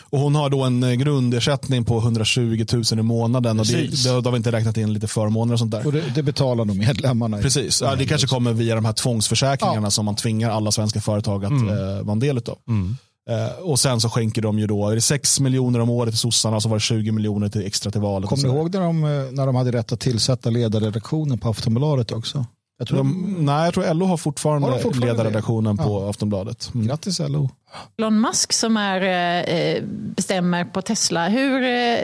[0.00, 3.60] Och hon har då en eh, grundersättning på 120 000 i månaden.
[3.60, 5.86] Och det, då har vi inte räknat in lite förmåner och sånt där.
[5.86, 7.38] Och det, det betalar nog medlemmarna.
[7.38, 9.90] Precis, ja, det kanske kommer via de här tvångsförsäkringarna ja.
[9.90, 11.68] som man tvingar alla svenska företag att mm.
[11.68, 12.58] eh, vara en del av.
[12.68, 12.96] Mm.
[13.30, 16.18] Eh, och sen så skänker de ju då, är det 6 miljoner om året till
[16.18, 18.28] sossarna och så var det 20 miljoner till extra till valet.
[18.28, 22.12] Kommer du ihåg när de, eh, när de hade rätt att tillsätta ledarredaktionen på Aftonbladet
[22.12, 22.46] också?
[22.78, 26.10] Jag tror de, nej, jag tror LO har fortfarande, har fortfarande ledarredaktionen på ja.
[26.10, 26.74] Aftonbladet.
[26.74, 26.86] Mm.
[26.86, 27.50] Grattis LO.
[27.96, 29.00] Elon Musk som är,
[29.48, 31.28] eh, bestämmer på Tesla.
[31.28, 31.98] Hur, eh,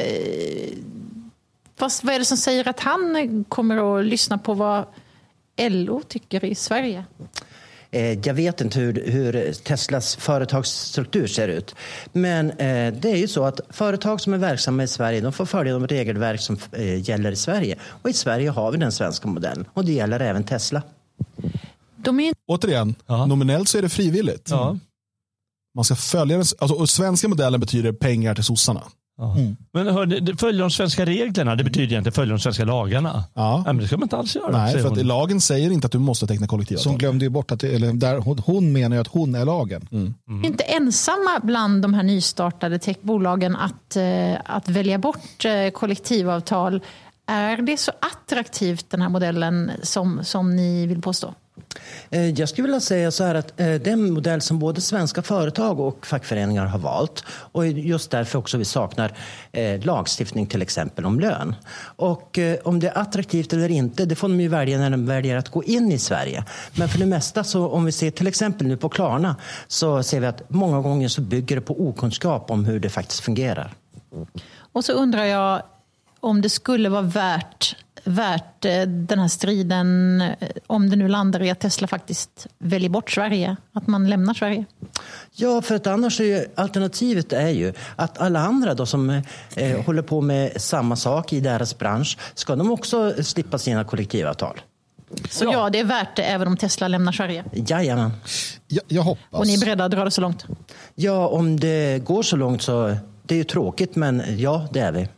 [1.79, 4.85] vad, vad är det som säger att han kommer att lyssna på vad
[5.57, 7.05] LO tycker i Sverige?
[7.95, 11.75] Eh, jag vet inte hur, hur, Teslas företagsstruktur ser ut.
[12.13, 15.47] Men eh, det är ju så att företag som är verksamma i Sverige de får
[15.47, 17.79] följa de regelverk som eh, gäller i Sverige.
[18.03, 20.83] Och i Sverige har vi den svenska modellen och det gäller även Tesla.
[21.97, 22.35] De är...
[22.47, 23.27] Återigen, ja.
[23.27, 24.51] nominellt så är det frivilligt.
[24.51, 24.79] Ja.
[25.75, 28.83] Man ska följa den, alltså, och svenska modellen betyder pengar till sossarna.
[29.21, 29.57] Mm.
[29.73, 33.25] Men hör, följer de svenska reglerna, det betyder inte följer de svenska lagarna.
[33.35, 33.63] Ja.
[33.67, 34.53] men det ska man inte alls göra.
[34.53, 36.83] Nej, för att lagen säger inte att du måste teckna kollektivavtal.
[36.83, 39.45] Så hon glömde ju bort att, eller där, hon, hon menar ju att hon är
[39.45, 39.89] lagen.
[39.93, 40.15] Mm.
[40.29, 40.45] Mm.
[40.45, 46.81] Inte ensamma bland de här nystartade techbolagen att, eh, att välja bort eh, kollektivavtal.
[47.27, 51.35] Är det så attraktivt den här modellen som, som ni vill påstå?
[52.11, 55.81] Eh, jag skulle vilja säga så här att eh, den modell som både svenska företag
[55.81, 57.25] och fackföreningar har valt.
[57.29, 59.17] Och just därför också vi saknar
[59.53, 61.55] eh, lagstiftning till exempel om lön.
[61.97, 65.37] Och om det är attraktivt eller inte, det får de ju välja när de väljer
[65.37, 66.45] att gå in i Sverige.
[66.75, 69.37] Men för det mesta, så om vi ser till exempel nu på Klarna,
[69.69, 73.21] så ser vi att många gånger så bygger det på okunskap om hur det faktiskt
[73.21, 73.75] fungerar.
[74.73, 75.63] Och så undrar jag
[76.21, 81.43] om det skulle vara värt värt eh, den här striden eh, om det nu landar
[81.43, 84.65] i att Tesla faktiskt väljer bort Sverige, att man lämnar Sverige?
[85.33, 89.11] Ja, för att annars är ju, alternativet är ju att alla andra då som
[89.57, 94.61] eh, håller på med samma sak i deras bransch, ska de också slippa sina kollektivavtal?
[95.31, 97.45] Så ja, det är värt det även om Tesla lämnar Sverige?
[97.53, 98.11] Jajamän.
[98.69, 99.41] Jag, jag hoppas.
[99.41, 100.47] Och ni är beredda att dra det så långt?
[100.95, 104.93] Ja, om det går så långt så, det är ju tråkigt men ja, det är
[104.93, 105.09] vi.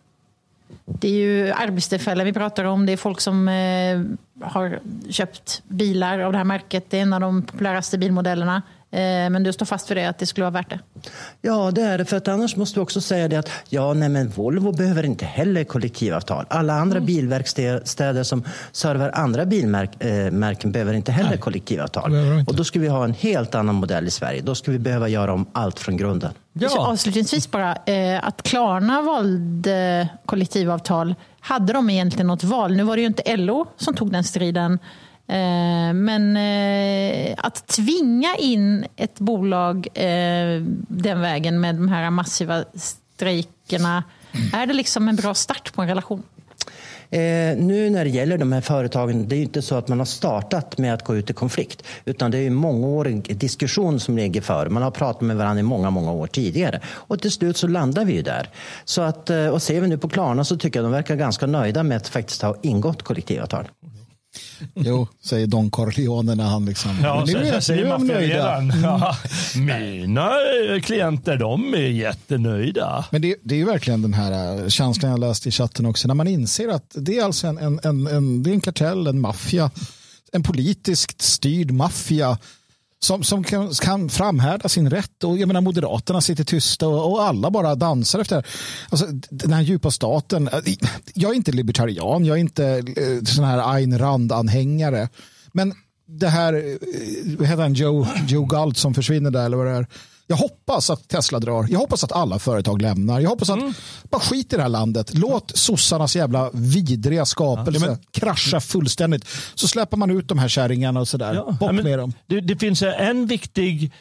[0.87, 2.87] Det är ju arbetstillfällen vi pratar om.
[2.87, 4.01] Det är folk som eh,
[4.47, 6.85] har köpt bilar av det här märket.
[6.91, 8.63] Det är en av de populäraste bilmodellerna.
[8.91, 10.79] Eh, men du står fast för det, att det skulle vara värt det?
[11.41, 12.05] Ja, det är det.
[12.05, 15.25] För att annars måste vi också säga det att ja, nej, men Volvo behöver inte
[15.25, 16.45] heller kollektivavtal.
[16.49, 17.07] Alla andra mm.
[17.07, 21.39] bilverkstäder som servar andra bilmärken behöver inte heller nej.
[21.39, 22.15] kollektivavtal.
[22.15, 22.51] Inte.
[22.51, 24.43] Och då skulle vi ha en helt annan modell i Sverige.
[24.43, 26.33] Då skulle vi behöva göra om allt från grunden.
[26.57, 26.89] Ja.
[26.89, 32.77] Avslutningsvis bara, eh, att Klarna valde kollektivavtal, hade de egentligen något val?
[32.77, 34.79] Nu var det ju inte LO som tog den striden.
[35.27, 42.65] Eh, men eh, att tvinga in ett bolag eh, den vägen med de här massiva
[42.75, 44.05] strejkerna,
[44.53, 46.23] är det liksom en bra start på en relation?
[47.15, 49.99] Eh, nu när det gäller de här företagen, det är ju inte så att man
[49.99, 51.83] har startat med att gå ut i konflikt.
[52.05, 54.69] Utan det är en mångårig diskussion som ligger för.
[54.69, 56.81] Man har pratat med varandra i många, många år tidigare.
[56.87, 58.49] Och till slut så landar vi ju där.
[58.85, 61.47] Så att, eh, och ser vi nu på Klarna så tycker jag de verkar ganska
[61.47, 63.69] nöjda med att faktiskt ha ingått kollektivavtal.
[64.75, 66.91] Jo, säger Don Corleone när han liksom...
[67.03, 68.73] Ja, nu är, säger maffialedaren.
[68.83, 69.17] Ja,
[69.55, 70.31] mina
[70.83, 73.05] klienter, de är jättenöjda.
[73.11, 76.09] Men det, det är ju verkligen den här äh, känslan jag läst i chatten också,
[76.09, 79.07] när man inser att det är alltså en, en, en, en, det är en kartell,
[79.07, 79.71] en maffia,
[80.33, 82.39] en politiskt styrd maffia
[83.05, 85.25] som, som kan, kan framhärda sin rätt.
[85.25, 88.47] Och jag menar, Moderaterna sitter tysta och, och alla bara dansar efter
[88.91, 90.49] alltså, den här djupa staten.
[90.49, 90.61] Äh,
[91.15, 95.09] jag är inte libertarian, jag är inte eh, sån här Ayn Rand-anhängare.
[95.53, 95.75] Men
[96.07, 99.73] det här, eh, vad heter han, Joe, Joe Galt som försvinner där eller vad det
[99.73, 99.87] är.
[100.27, 101.67] Jag hoppas att Tesla drar.
[101.71, 103.21] Jag hoppas att alla företag lämnar.
[103.21, 103.75] Jag hoppas att mm.
[104.11, 105.19] bara skit i det här landet.
[105.19, 109.27] Låt sossarnas jävla vidriga skapelse ja, men, krascha fullständigt.
[109.55, 111.35] Så släpper man ut de här kärringarna och sådär.
[111.35, 112.13] Ja, Bort med dem.
[112.27, 113.93] Det, det finns en viktig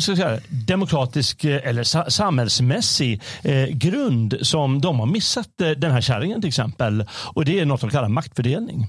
[0.00, 6.40] säga, demokratisk eh, eller samhällsmässig eh, grund som de har missat eh, den här kärringen
[6.40, 7.04] till exempel.
[7.34, 8.88] Och det är något de kallar maktfördelning.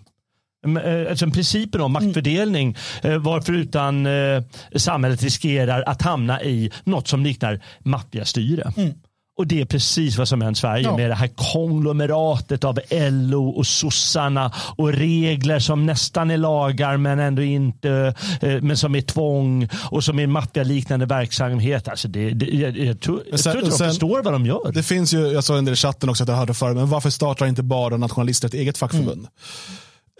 [0.65, 3.23] Eh, alltså principen om maktfördelning mm.
[3.23, 4.43] varför utan eh,
[4.75, 8.71] samhället riskerar att hamna i något som liknar maffiastyre.
[8.77, 8.93] Mm.
[9.37, 10.97] Och det är precis vad som händer i Sverige ja.
[10.97, 17.19] med det här konglomeratet av LO och sossarna och regler som nästan är lagar men
[17.19, 18.13] ändå inte,
[18.61, 21.87] men som är tvång och som är maffialiknande verksamhet.
[21.87, 24.71] Alltså det, det, jag, jag, tror, jag sen, tror inte de förstår vad de gör.
[24.71, 26.89] Det finns ju, jag sa en del i chatten också att jag hörde förr, men
[26.89, 29.19] varför startar inte bara nationalister ett eget fackförbund?
[29.19, 29.29] Mm.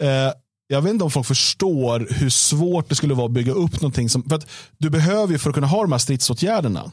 [0.02, 0.32] Eh,
[0.66, 4.08] jag vet inte om folk förstår hur svårt det skulle vara att bygga upp någonting.
[4.08, 4.46] Som, för att
[4.78, 6.92] du behöver ju för att kunna ha de här stridsåtgärderna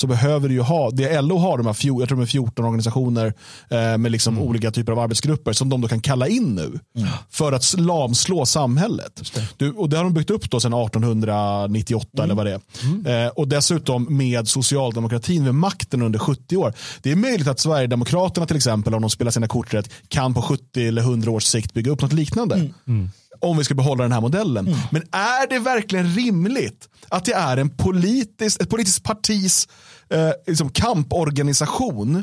[0.00, 2.64] så behöver du ju ha, det LO har de här, jag tror de är 14
[2.64, 3.34] organisationer
[3.70, 4.48] eh, med liksom mm.
[4.48, 7.08] olika typer av arbetsgrupper som de då kan kalla in nu mm.
[7.30, 9.22] för att lamslå samhället.
[9.34, 9.48] Det.
[9.56, 12.24] Du, och det har de byggt upp då sedan 1898 mm.
[12.24, 12.60] eller vad det är.
[12.82, 13.26] Mm.
[13.26, 16.74] Eh, och dessutom med socialdemokratin vid makten under 70 år.
[17.02, 20.42] Det är möjligt att Sverigedemokraterna till exempel, om de spelar sina kort rätt, kan på
[20.42, 22.54] 70 eller 100 års sikt bygga upp något liknande.
[22.54, 22.74] Mm.
[22.86, 24.66] Mm om vi ska behålla den här modellen.
[24.68, 24.78] Mm.
[24.90, 29.68] Men är det verkligen rimligt att det är en politisk, ett politiskt partis
[30.10, 32.22] eh, liksom kamporganisation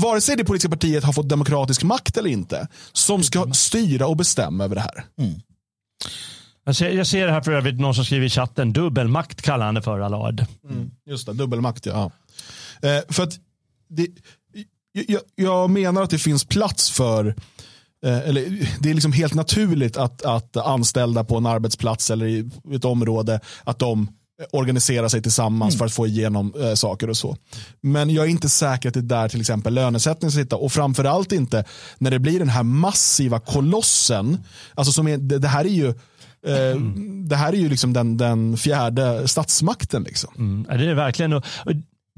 [0.00, 4.16] vare sig det politiska partiet har fått demokratisk makt eller inte, som ska styra och
[4.16, 5.04] bestämma över det här.
[5.18, 5.40] Mm.
[6.64, 9.74] Jag, ser, jag ser här för övrigt någon som skriver i chatten, dubbelmakt kallar han
[9.74, 10.44] det för Allard.
[10.70, 12.10] Mm, just det, dubbelmakt ja.
[12.80, 12.88] ja.
[12.88, 13.34] Eh, för att
[13.88, 14.08] det,
[14.92, 17.34] jag, jag, menar att det finns plats för
[18.06, 22.50] Eh, eller, det är liksom helt naturligt att, att anställda på en arbetsplats eller i
[22.72, 24.08] ett område att de
[24.50, 25.78] organiserar sig tillsammans mm.
[25.78, 27.36] för att få igenom äh, saker och så.
[27.80, 30.72] Men jag är inte säker att det är där till exempel lönesättningen ska sitta och
[30.72, 31.64] framförallt inte
[31.98, 34.38] när det blir den här massiva kolossen.
[34.74, 35.88] Alltså som är, det, det här är ju
[36.46, 37.28] eh, mm.
[37.28, 40.02] det här är ju liksom den, den fjärde statsmakten.
[40.02, 40.34] Liksom.
[40.38, 40.78] Mm.
[40.78, 41.32] Det är verkligen.
[41.32, 41.44] Och,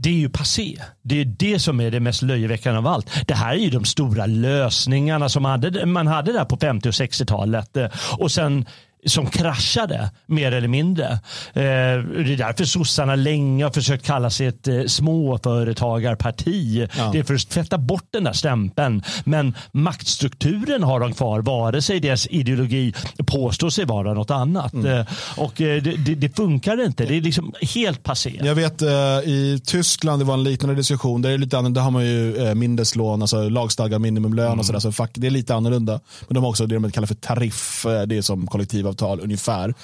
[0.03, 0.83] det är ju passé.
[1.03, 3.11] Det är det som är det mest löjeväckande av allt.
[3.27, 6.89] Det här är ju de stora lösningarna som man hade, man hade där på 50
[6.89, 7.77] och 60-talet.
[8.19, 8.67] Och sen
[9.07, 11.13] som kraschade mer eller mindre.
[11.53, 16.89] Eh, det är därför sossarna länge har försökt kalla sig ett eh, småföretagarparti.
[16.99, 17.11] Ja.
[17.13, 19.03] Det är för att tvätta bort den där stämpeln.
[19.25, 22.93] Men maktstrukturen har de kvar, vare sig deras ideologi
[23.27, 24.73] påstår sig vara något annat.
[24.73, 24.99] Mm.
[24.99, 27.05] Eh, och det, det, det, funkar inte.
[27.05, 28.41] Det är liksom helt passé.
[28.43, 28.83] Jag vet
[29.25, 31.23] i Tyskland, det var en liknande diskussion.
[31.23, 34.59] Där, är lite annorlunda, där har man ju mindeslån, alltså lagstadgad minimumlön mm.
[34.59, 34.81] och sådär.
[34.81, 36.01] Så det är lite annorlunda.
[36.29, 39.75] Men de har också det de kallar för tariff, det är som kollektiva kollektivavtal ungefär.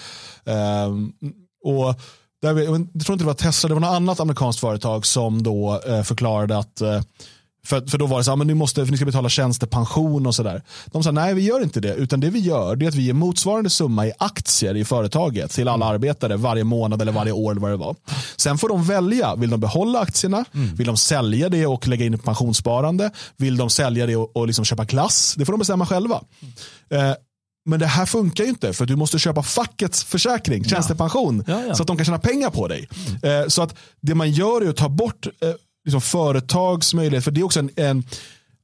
[0.45, 1.13] Um,
[1.65, 1.95] och
[2.43, 5.81] där, jag tror inte det var Tesla, det var något annat amerikanskt företag som då
[5.89, 7.01] uh, förklarade att uh,
[7.67, 10.27] För, för då var det så här, men ni, måste, för ni ska betala tjänstepension
[10.27, 10.63] och sådär.
[10.93, 13.03] De sa nej vi gör inte det, utan det vi gör det är att vi
[13.03, 17.51] ger motsvarande summa i aktier i företaget till alla arbetare varje månad eller varje år
[17.51, 17.97] eller vad det var.
[18.37, 20.45] Sen får de välja, vill de behålla aktierna,
[20.77, 24.47] vill de sälja det och lägga in i pensionssparande, vill de sälja det och, och
[24.47, 26.21] liksom köpa glass, det får de bestämma själva.
[26.91, 27.13] Eh,
[27.67, 31.75] men det här funkar ju inte för du måste köpa fackets försäkring, tjänstepension, Ja, ja.
[31.75, 32.89] så att de kan tjäna pengar på dig.
[33.23, 35.51] Eh, så att det man gör är att ta bort eh,
[35.85, 38.05] liksom företags möjlighet, för det är också en, en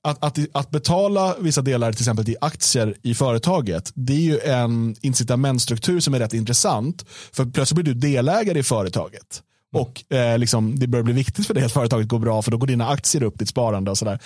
[0.05, 4.41] att, att, att betala vissa delar till exempel till aktier i företaget, det är ju
[4.41, 7.05] en incitamentstruktur som är rätt intressant.
[7.33, 9.43] För plötsligt blir du delägare i företaget.
[9.75, 12.57] Och eh, liksom, det börjar bli viktigt för dig att företaget går bra för då
[12.57, 14.19] går dina aktier upp, ditt sparande och sådär.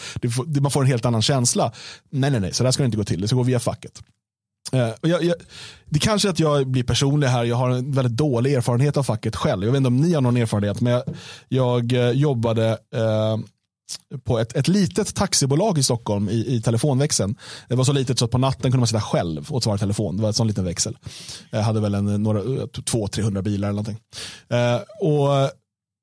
[0.60, 1.72] Man får en helt annan känsla.
[2.10, 3.20] Nej, nej, nej, så där ska det inte gå till.
[3.20, 4.02] Det ska gå via facket.
[4.72, 5.34] Eh, jag, jag,
[5.88, 7.44] det kanske är att jag blir personlig här.
[7.44, 9.64] Jag har en väldigt dålig erfarenhet av facket själv.
[9.64, 11.02] Jag vet inte om ni har någon erfarenhet, men jag,
[11.48, 13.36] jag eh, jobbade eh,
[14.24, 17.36] på ett, ett litet taxibolag i Stockholm i, i telefonväxeln.
[17.68, 19.78] Det var så litet så att på natten kunde man sitta själv och svara i
[19.78, 20.16] telefon.
[20.16, 20.98] Det var en sån liten växel.
[21.50, 23.98] Jag hade väl en, några, eh, typ 200-300 bilar eller någonting.
[24.48, 25.50] Eh, och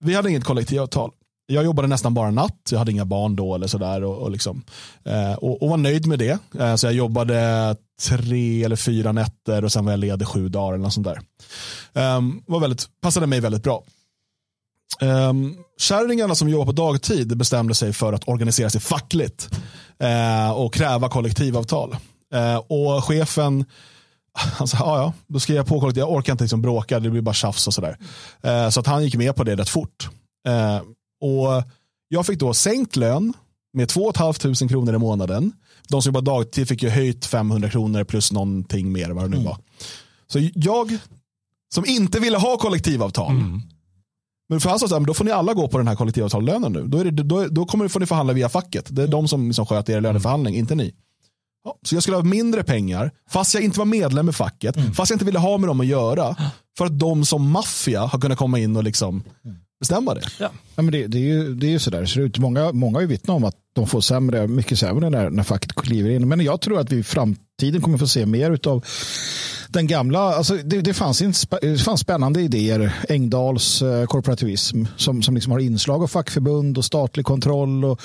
[0.04, 1.12] vi hade inget kollektivavtal.
[1.46, 4.04] Jag jobbade nästan bara natt, jag hade inga barn då eller sådär.
[4.04, 4.64] Och, och, liksom,
[5.04, 6.40] eh, och, och var nöjd med det.
[6.60, 10.74] Eh, så jag jobbade tre eller fyra nätter och sen var jag ledig sju dagar
[10.74, 11.22] eller något sånt där.
[12.18, 13.84] Um, var väldigt, passade mig väldigt bra.
[15.02, 19.50] Um, kärringarna som jobbar på dagtid bestämde sig för att organisera sig fackligt
[20.04, 21.96] uh, och kräva kollektivavtal.
[22.36, 23.66] Uh, och chefen,
[24.34, 27.10] han sa, ja, ja, då skriver jag på kollektiv, jag orkar inte liksom bråka, det
[27.10, 27.98] blir bara tjafs och sådär.
[28.48, 30.10] Uh, så att han gick med på det rätt fort.
[31.22, 31.64] Och
[32.08, 33.34] jag fick då sänkt lön
[33.74, 35.52] med 2 500 kronor i månaden.
[35.94, 39.44] De som jobbar dagtid fick ju höjt 500 kronor plus någonting mer vad det nu
[39.44, 39.58] var.
[40.28, 40.98] Så jag
[41.74, 43.34] som inte ville ha kollektivavtal.
[44.50, 46.74] Men för han sa så här, då får ni alla gå på den här kollektivavtallönen
[46.74, 46.88] nu.
[46.88, 48.86] Då, är det, då, då kommer, får ni förhandla via facket.
[48.90, 50.94] Det är de som liksom sköter er löneförhandling, inte ni.
[51.64, 55.10] Ja, så jag skulle ha mindre pengar, fast jag inte var medlem i facket, fast
[55.10, 56.36] jag inte ville ha med dem att göra.
[56.78, 59.24] För att de som maffia har kunnat komma in och liksom
[59.84, 60.22] bestämma det.
[60.40, 62.38] Ja, men det, det, är ju, det är ju sådär det ser ut.
[62.38, 65.76] Många, många har ju vittnat om att de får sämre, mycket sämre när, när facket
[65.76, 66.28] kliver in.
[66.28, 68.86] Men jag tror att vi i framtiden kommer få se mer av
[69.70, 75.24] den gamla, alltså det, det, fanns sp- det fanns spännande idéer, Engdahls eh, korporativism som,
[75.24, 78.02] som liksom har inslag av fackförbund och statlig kontroll och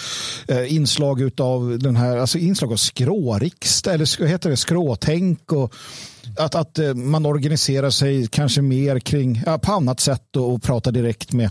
[0.48, 5.74] eh, inslag av den här, alltså inslag av skråriksdag eller heter det, skråtänk och
[6.38, 10.62] att, att eh, man organiserar sig kanske mer kring, ja, på annat sätt och, och
[10.62, 11.50] pratar direkt med,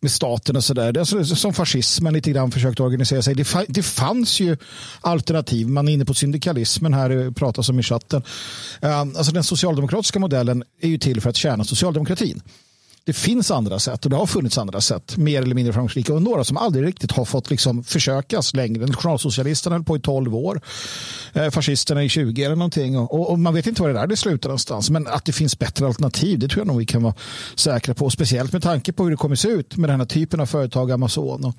[0.00, 0.92] med staten och sådär.
[0.92, 3.34] Det är alltså, som fascismen lite grann försökte organisera sig.
[3.34, 4.56] Det, fa- det fanns ju
[5.00, 5.68] alternativ.
[5.68, 8.22] Man är inne på syndikalismen här, eh, pratas om i chatten.
[8.80, 12.42] Eh, alltså den socialdemokratiska modellen är ju till för att tjäna socialdemokratin.
[13.06, 16.22] Det finns andra sätt och det har funnits andra sätt, mer eller mindre framgångsrika och
[16.22, 18.86] några som aldrig riktigt har fått liksom försökas längre.
[18.86, 20.60] Nationalsocialisterna höll på i 12 år,
[21.32, 24.06] eh, fascisterna i 20 eller någonting och, och, och man vet inte var det där
[24.06, 24.90] det slutar någonstans.
[24.90, 27.14] Men att det finns bättre alternativ, det tror jag nog vi kan vara
[27.54, 28.10] säkra på.
[28.10, 30.90] Speciellt med tanke på hur det kommer se ut med den här typen av företag,
[30.90, 31.54] Amazon och,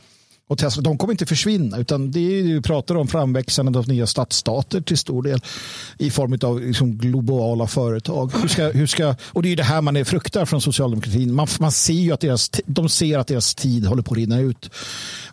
[0.48, 0.82] och Tesla.
[0.82, 4.98] De kommer inte försvinna utan det är, vi pratar om framväxandet av nya stadsstater till
[4.98, 5.40] stor del
[5.98, 8.32] i form av liksom globala företag.
[8.42, 11.34] Hur ska, hur ska, och det är det här man är fruktar från socialdemokratin.
[11.34, 14.40] Man, man ser ju att deras, de ser att deras tid håller på att rinna
[14.40, 14.70] ut.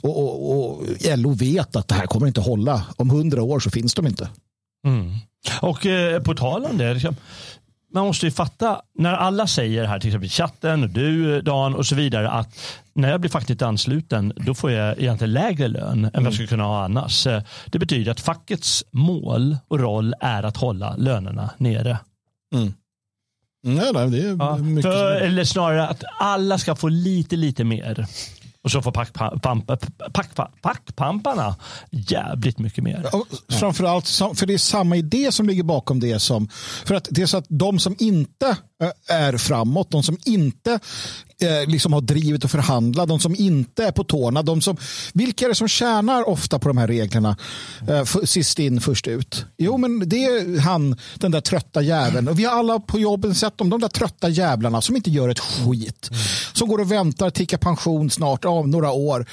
[0.00, 0.86] Och, och, och
[1.16, 2.82] LO vet att det här kommer inte hålla.
[2.96, 4.28] Om hundra år så finns de inte.
[4.86, 5.12] Mm.
[5.60, 7.16] Och eh, på tal om det, liksom,
[7.92, 11.86] man måste ju fatta, när alla säger här, till exempel chatten, och du Dan och
[11.86, 12.58] så vidare, att
[12.94, 16.48] när jag blir fackligt ansluten, då får jag egentligen lägre lön än vad jag skulle
[16.48, 17.26] kunna ha annars.
[17.26, 21.98] Eh, Det betyder att fackets mål och roll är att hålla lönerna nere.
[23.64, 27.64] Nej, nej, det är Ja, mycket för, eller snarare att alla ska få lite, lite
[27.64, 28.06] mer.
[28.64, 28.92] Och så får
[30.62, 31.58] packpamparna pack,
[31.90, 33.06] jävligt mycket mer.
[33.12, 36.48] Och framförallt, för det är samma idé som ligger bakom det som,
[36.84, 40.80] för att det är så att de som inte eh, är framåt, de som inte
[41.42, 44.76] eh, liksom har drivit och förhandlat, de som inte är på tårna, de som,
[45.12, 47.36] vilka är det som tjänar ofta på de här reglerna?
[47.88, 49.44] Eh, sist in, först ut.
[49.58, 52.28] Jo, men det är han, den där trötta jäveln.
[52.28, 55.28] Och vi har alla på jobben sett dem, de där trötta jävlarna som inte gör
[55.28, 56.10] ett skit.
[56.52, 59.26] Som går och väntar, tickar pension snart, av några år.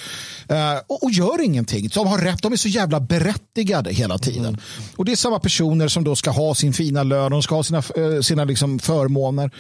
[0.47, 1.89] Eh, och, och gör ingenting.
[1.93, 4.57] De har rätt, de är så jävla berättigade hela tiden.
[4.95, 7.64] Och det är samma personer som då ska ha sin fina lön, de ska ha
[7.64, 9.51] sina, eh, sina liksom förmåner.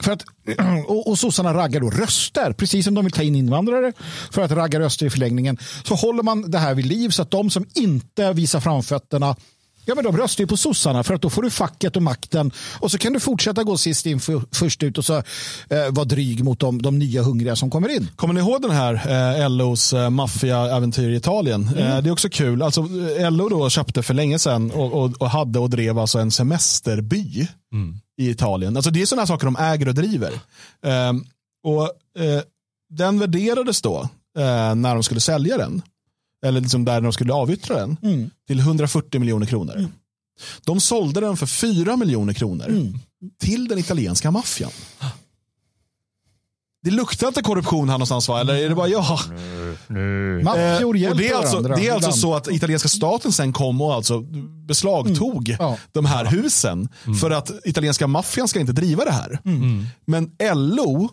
[0.00, 0.22] För att,
[0.86, 3.92] och, och sossarna raggar då röster, precis som de vill ta in invandrare
[4.30, 5.58] för att ragga röster i förlängningen.
[5.84, 9.36] Så håller man det här vid liv så att de som inte visar framfötterna
[9.88, 12.52] Ja, men de röstar ju på sossarna för att då får du facket och makten
[12.80, 16.04] och så kan du fortsätta gå sist in för, först ut och så eh, vara
[16.04, 18.08] dryg mot de, de nya hungriga som kommer in.
[18.16, 18.94] Kommer ni ihåg den här
[19.42, 21.68] eh, LOs eh, maffiaäventyr i Italien?
[21.68, 21.78] Mm.
[21.78, 22.62] Eh, det är också kul.
[22.62, 22.80] Alltså,
[23.18, 26.30] eh, LO då köpte för länge sedan och, och, och hade och drev alltså en
[26.30, 27.48] semesterby
[28.18, 28.76] i Italien.
[28.76, 30.32] Alltså, det är sådana saker de äger och driver.
[30.86, 31.12] Eh,
[31.64, 31.82] och
[32.22, 32.42] eh,
[32.90, 34.08] Den värderades då
[34.38, 35.82] eh, när de skulle sälja den.
[36.46, 37.96] Eller liksom där de skulle avyttra den.
[38.02, 38.30] Mm.
[38.46, 39.88] Till 140 miljoner kronor.
[40.64, 42.98] De sålde den för 4 miljoner kronor Mm.
[43.40, 44.70] till den italienska maffian.
[46.82, 48.40] Det luktar inte korruption här någonstans va?
[48.40, 49.18] Eller är det bara jag?
[50.44, 51.76] Maffior Eh, hjälper det är alltså, varandra.
[51.76, 54.20] det är alltså så att italienska staten sen kom och alltså
[54.66, 55.56] beslagtog Mm.
[55.66, 55.78] Ja.
[55.92, 56.88] de här husen.
[57.20, 59.38] För att italienska maffian ska inte driva det här.
[60.06, 61.08] Men LO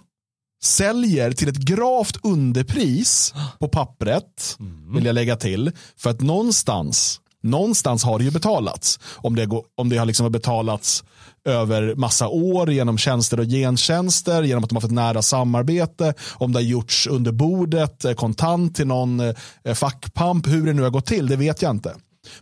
[0.64, 4.58] säljer till ett gravt underpris på pappret,
[4.96, 5.72] vill jag lägga till.
[5.98, 9.00] För att någonstans, någonstans har det ju betalats.
[9.06, 11.04] Om det, går, om det har liksom betalats
[11.46, 16.54] över massa år genom tjänster och gentjänster, genom att de har fått nära samarbete, om
[16.54, 20.90] det har gjorts under bordet, eh, kontant till någon eh, fackpamp, hur det nu har
[20.90, 21.96] gått till, det vet jag inte.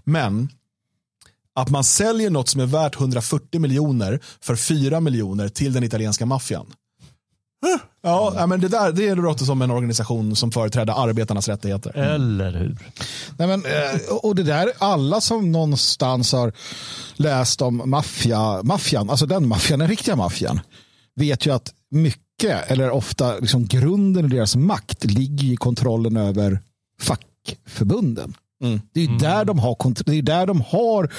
[0.03, 0.49] Men
[1.55, 6.26] att man säljer något som är värt 140 miljoner för 4 miljoner till den italienska
[6.26, 6.74] maffian.
[8.03, 11.97] Ja, men det där det låter som en organisation som företräder arbetarnas rättigheter.
[11.97, 12.78] Eller hur?
[13.38, 16.53] Nej, men, eh, och det där, alla som någonstans har
[17.16, 20.59] läst om maffia, maffian, alltså den maffian, den riktiga maffian,
[21.16, 26.59] vet ju att mycket, eller ofta liksom grunden i deras makt ligger i kontrollen över
[27.01, 28.34] fackförbunden.
[28.62, 28.82] Mm.
[28.93, 31.12] Det är ju där, de har, det är där de har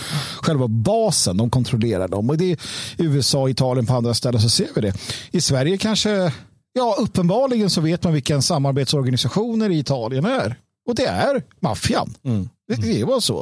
[0.43, 2.31] själva basen, de kontrollerar dem.
[2.31, 2.59] Och det är
[2.99, 4.95] USA, Italien, på andra ställen så ser vi det.
[5.31, 6.33] I Sverige kanske,
[6.73, 10.57] ja uppenbarligen så vet man vilka samarbetsorganisationer i Italien är.
[10.89, 12.15] Och det är maffian.
[12.25, 12.49] Mm.
[12.69, 13.41] Det, det var så.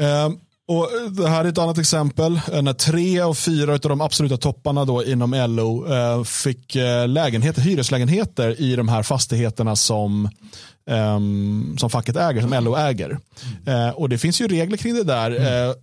[0.00, 0.30] Eh,
[0.68, 2.40] och det här är ett annat exempel.
[2.52, 7.08] Eh, När tre av fyra av de absoluta topparna då inom LO eh, fick eh,
[7.08, 10.28] lägenheter, hyreslägenheter i de här fastigheterna som,
[10.90, 13.18] ehm, som facket äger, som LO äger.
[13.66, 15.74] Eh, och det finns ju regler kring det där, eh, eh,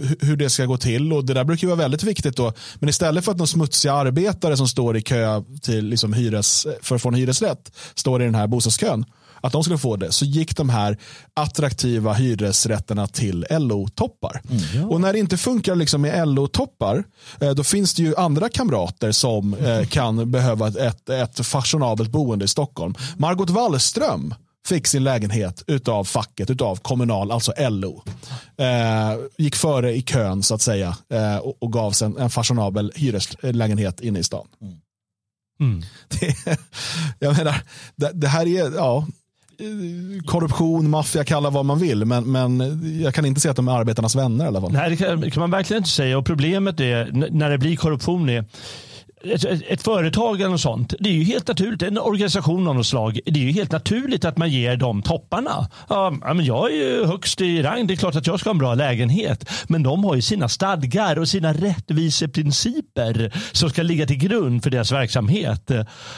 [0.00, 1.12] hu- hur det ska gå till.
[1.12, 2.52] Och det där brukar ju vara väldigt viktigt då.
[2.74, 6.96] Men istället för att de smutsiga arbetare som står i kö till liksom hyres, för
[6.96, 9.04] att få en hyresrätt står i den här bostadskön
[9.40, 10.98] att de skulle få det, så gick de här
[11.34, 14.40] attraktiva hyresrätterna till LO-toppar.
[14.88, 17.04] Och när det inte funkar liksom med LO-toppar,
[17.40, 22.44] eh, då finns det ju andra kamrater som eh, kan behöva ett, ett fashionabelt boende
[22.44, 22.94] i Stockholm.
[23.16, 24.34] Margot Wallström
[24.66, 28.02] fick sin lägenhet utav facket, utav Kommunal, alltså LO.
[28.58, 32.92] Eh, gick före i kön så att säga eh, och, och gavs en, en fashionabel
[32.94, 34.46] hyreslägenhet inne i stan.
[35.60, 35.82] Mm.
[36.20, 36.58] Det,
[37.18, 37.62] jag menar,
[37.96, 39.06] det, det här är, ja,
[39.60, 42.04] Eh, korruption, maffia, kalla vad man vill.
[42.04, 44.72] Men, men jag kan inte se att de är arbetarnas vänner i alla fall.
[44.72, 46.18] Nej, det kan, kan man verkligen inte säga.
[46.18, 48.44] Och problemet är när det blir korruption är
[49.24, 52.86] ett, ett, företag eller något sånt, det är ju helt naturligt, en organisation av något
[52.86, 55.68] slag, det är ju helt naturligt att man ger dem topparna.
[55.88, 58.54] Ja, men jag är ju högst i rang, det är klart att jag ska ha
[58.54, 59.50] en bra lägenhet.
[59.68, 64.70] Men de har ju sina stadgar och sina rättviseprinciper som ska ligga till grund för
[64.70, 65.70] deras verksamhet.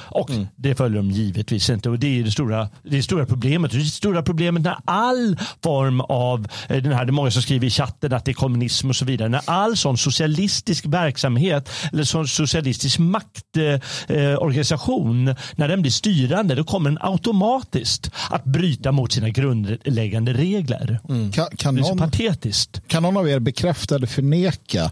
[0.09, 1.90] Och det följer de givetvis inte.
[1.90, 3.72] Och det är det stora, det är det stora problemet.
[3.72, 7.66] Det stora problemet när all form av, eh, den här, det är många som skriver
[7.66, 9.28] i chatten att det är kommunism och så vidare.
[9.28, 16.64] När all sån socialistisk verksamhet eller sån socialistisk maktorganisation, eh, när den blir styrande, då
[16.64, 21.01] kommer den automatiskt att bryta mot sina grundläggande regler.
[21.32, 22.82] Kan, kan, Det är så någon, patetiskt.
[22.86, 24.90] kan någon av er bekräfta eller förneka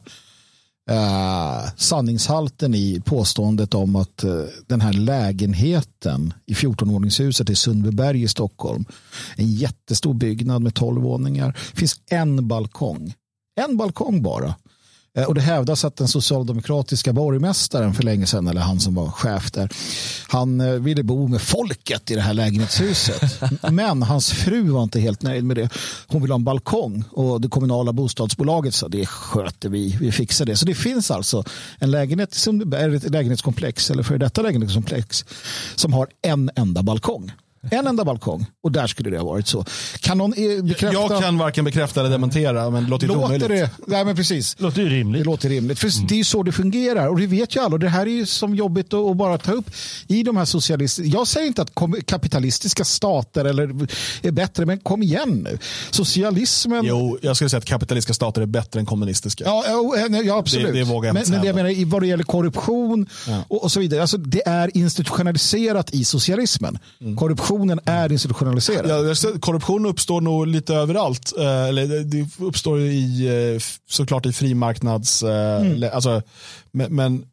[0.91, 8.29] eh, sanningshalten i påståendet om att eh, den här lägenheten i 14-våningshuset i Sundbyberg i
[8.29, 8.85] Stockholm,
[9.37, 13.15] en jättestor byggnad med 12 våningar, finns en balkong.
[13.61, 14.55] En balkong bara.
[15.17, 19.11] Eh, Och det hävdas att den socialdemokratiska borgmästaren för länge sedan, eller han som var
[19.11, 19.71] chef där,
[20.29, 23.43] han eh, ville bo med folket i det här lägenhetshuset.
[23.71, 25.69] Men hans fru var inte helt nöjd med det.
[26.07, 30.47] Hon ville ha en balkong och det kommunala bostadsbolaget sa det sköter vi, vi fixar
[30.47, 30.57] det.
[30.57, 31.45] Så det finns alltså
[31.79, 35.25] en lägenhet ett lägenhetskomplex eller för detta lägenhetskomplex
[35.77, 37.33] som har en enda balkong.
[37.71, 39.65] En enda balkong och där skulle det ha varit så.
[40.01, 40.93] Kan någon eh, bekräfta?
[40.93, 43.49] Jag kan varken bekräfta eller dementera, men det låter inte Låter omöjligt.
[43.49, 43.71] det?
[43.87, 44.57] Nej men precis.
[44.59, 45.27] Låter ju Det rimligt.
[45.27, 45.79] låter rimligt.
[45.79, 47.07] För Det är ju så det fungerar.
[47.09, 47.73] Och det vet ju alla.
[47.75, 49.71] Och det här är ju som jobbigt att bara ta upp
[50.09, 51.11] i de här socialistiska...
[51.19, 51.73] Jag säger inte att
[52.07, 53.63] kapitalistiska stater eller
[54.23, 55.59] är bättre, men kom igen nu.
[55.91, 56.85] Socialismen...
[56.85, 59.45] Jo, jag skulle säga att kapitalistiska stater är bättre än kommunistiska.
[59.45, 60.67] Ja, ja, ja absolut.
[60.67, 63.07] Det- det vågar jag men, inte men det jag menar, i vad det gäller korruption
[63.49, 64.01] och, och så vidare.
[64.01, 66.79] Alltså, det är institutionaliserat i socialismen.
[67.01, 67.17] Mm.
[67.17, 69.09] Korruption korruptionen är institutionaliserad.
[69.11, 71.33] Ja, korruption uppstår nog lite överallt.
[71.39, 75.23] Eh, eller det uppstår i, eh, såklart i frimarknads...
[75.23, 75.91] Mm.
[75.93, 76.23] Alltså,
[76.73, 77.25] men, men,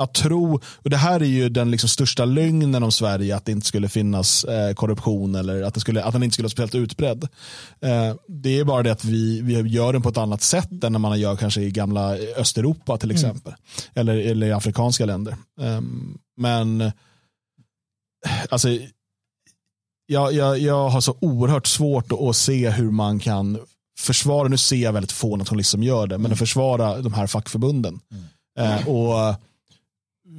[0.00, 3.52] att tro, och det här är ju den liksom största lögnen om Sverige, att det
[3.52, 7.28] inte skulle finnas korruption eller att, det skulle, att den inte skulle vara speciellt utbredd.
[8.28, 10.98] det är bara det att vi, vi gör den på ett annat sätt än när
[10.98, 13.16] man gör kanske i gamla Östeuropa till mm.
[13.16, 13.52] exempel.
[13.52, 14.08] Mm.
[14.08, 15.36] Eller, eller i afrikanska länder.
[15.60, 16.92] Ehm, men
[18.48, 18.68] alltså,
[20.10, 23.58] jag, jag, jag har så oerhört svårt att, att se hur man kan
[23.98, 26.38] försvara, nu ser jag väldigt få nationalister som gör det, men att mm.
[26.38, 28.00] försvara de här fackförbunden.
[28.12, 28.78] Mm.
[28.78, 29.34] Eh, och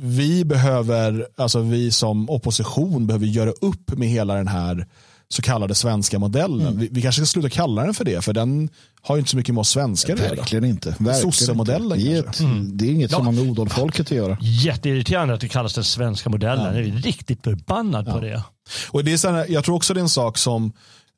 [0.01, 4.87] vi behöver, alltså vi som opposition behöver göra upp med hela den här
[5.33, 6.67] så kallade svenska modellen.
[6.67, 6.79] Mm.
[6.79, 8.69] Vi, vi, kanske ska sluta kalla den för det, för den
[9.01, 10.35] har ju inte så mycket med oss svenskar att göra.
[10.35, 10.95] Verkligen inte.
[11.21, 12.77] Sossemodellen det, är ett, mm.
[12.77, 13.17] det är inget ja.
[13.17, 14.37] som har med odolfolket att göra.
[14.41, 16.65] Jätteirriterande att det kallas den svenska modellen.
[16.65, 16.79] Ja.
[16.79, 18.13] Jag är riktigt förbannad ja.
[18.13, 18.43] på det.
[18.89, 20.73] Och det är så här, jag tror också det är en sak som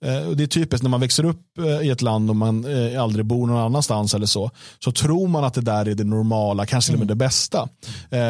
[0.05, 3.03] eh, det är typiskt när man växer upp eh, i ett land och man eh,
[3.03, 4.51] aldrig bor någon annanstans eller så.
[4.79, 7.69] Så tror man att det där är det normala, kanske till och med det bästa.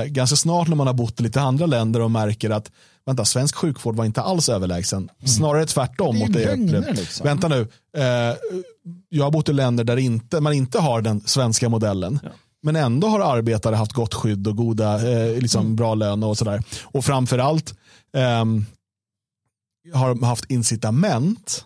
[0.07, 2.71] Ganska snart när man har bott i lite andra länder och märker att
[3.05, 4.99] vänta, svensk sjukvård var inte alls överlägsen.
[4.99, 5.27] Mm.
[5.27, 6.19] Snarare tvärtom.
[6.29, 7.23] Det det liksom.
[7.23, 7.67] Vänta nu,
[9.09, 12.19] jag har bott i länder där inte, man inte har den svenska modellen.
[12.23, 12.29] Ja.
[12.63, 14.97] Men ändå har arbetare haft gott skydd och goda,
[15.39, 15.75] liksom mm.
[15.75, 16.63] bra lön och sådär.
[16.83, 17.75] Och framförallt
[18.41, 18.65] um,
[19.93, 21.65] har haft incitament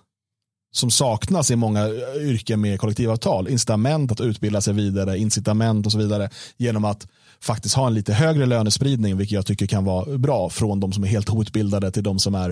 [0.71, 3.47] som saknas i många yrken med kollektivavtal.
[3.47, 7.07] Incitament att utbilda sig vidare, incitament och så vidare genom att
[7.41, 11.03] faktiskt ha en lite högre lönespridning, vilket jag tycker kan vara bra från de som
[11.03, 12.49] är helt outbildade till de som, är,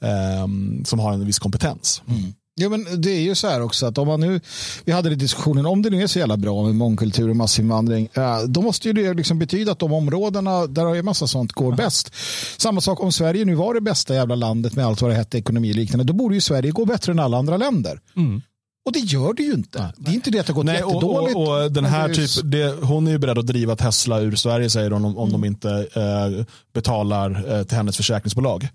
[0.00, 0.48] eh,
[0.84, 2.02] som har en viss kompetens.
[2.08, 2.32] Mm.
[2.60, 4.40] Ja, men det är ju så här också att om man nu,
[4.84, 8.08] vi hade det diskussionen, om det nu är så jävla bra med mångkultur och massinvandring,
[8.46, 11.72] då måste ju det liksom betyda att de områdena där det är massa sånt går
[11.72, 12.14] bäst.
[12.56, 15.38] Samma sak om Sverige nu var det bästa jävla landet med allt vad det hette,
[15.38, 18.00] ekonomi och liknande, då borde ju Sverige gå bättre än alla andra länder.
[18.16, 18.42] Mm.
[18.88, 19.82] Och det gör det ju inte.
[19.82, 19.92] Nej.
[19.96, 21.36] Det är inte det att det har gått Nej, jättedåligt.
[21.36, 24.36] Och, och, och den här typ, det, hon är ju beredd att driva Tesla ur
[24.36, 25.40] Sverige säger hon om, om mm.
[25.40, 28.68] de inte eh, betalar eh, till hennes försäkringsbolag.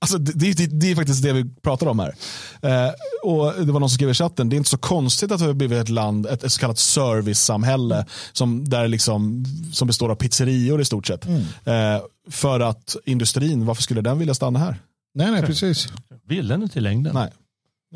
[0.00, 2.14] Alltså, det, det, det, är faktiskt det vi pratar om här.
[2.62, 2.92] Eh,
[3.22, 5.46] och Det var någon som skrev i chatten, det är inte så konstigt att vi
[5.46, 10.14] har blivit ett land, ett, ett så kallat servicesamhälle som, där liksom, som består av
[10.14, 11.26] pizzerior i stort sett.
[11.26, 11.42] Mm.
[11.64, 14.76] Eh, för att industrin, varför skulle den vilja stanna här?
[15.14, 15.88] Nej, nej, precis.
[16.26, 17.14] Vill den inte i längden?
[17.14, 17.30] Nej,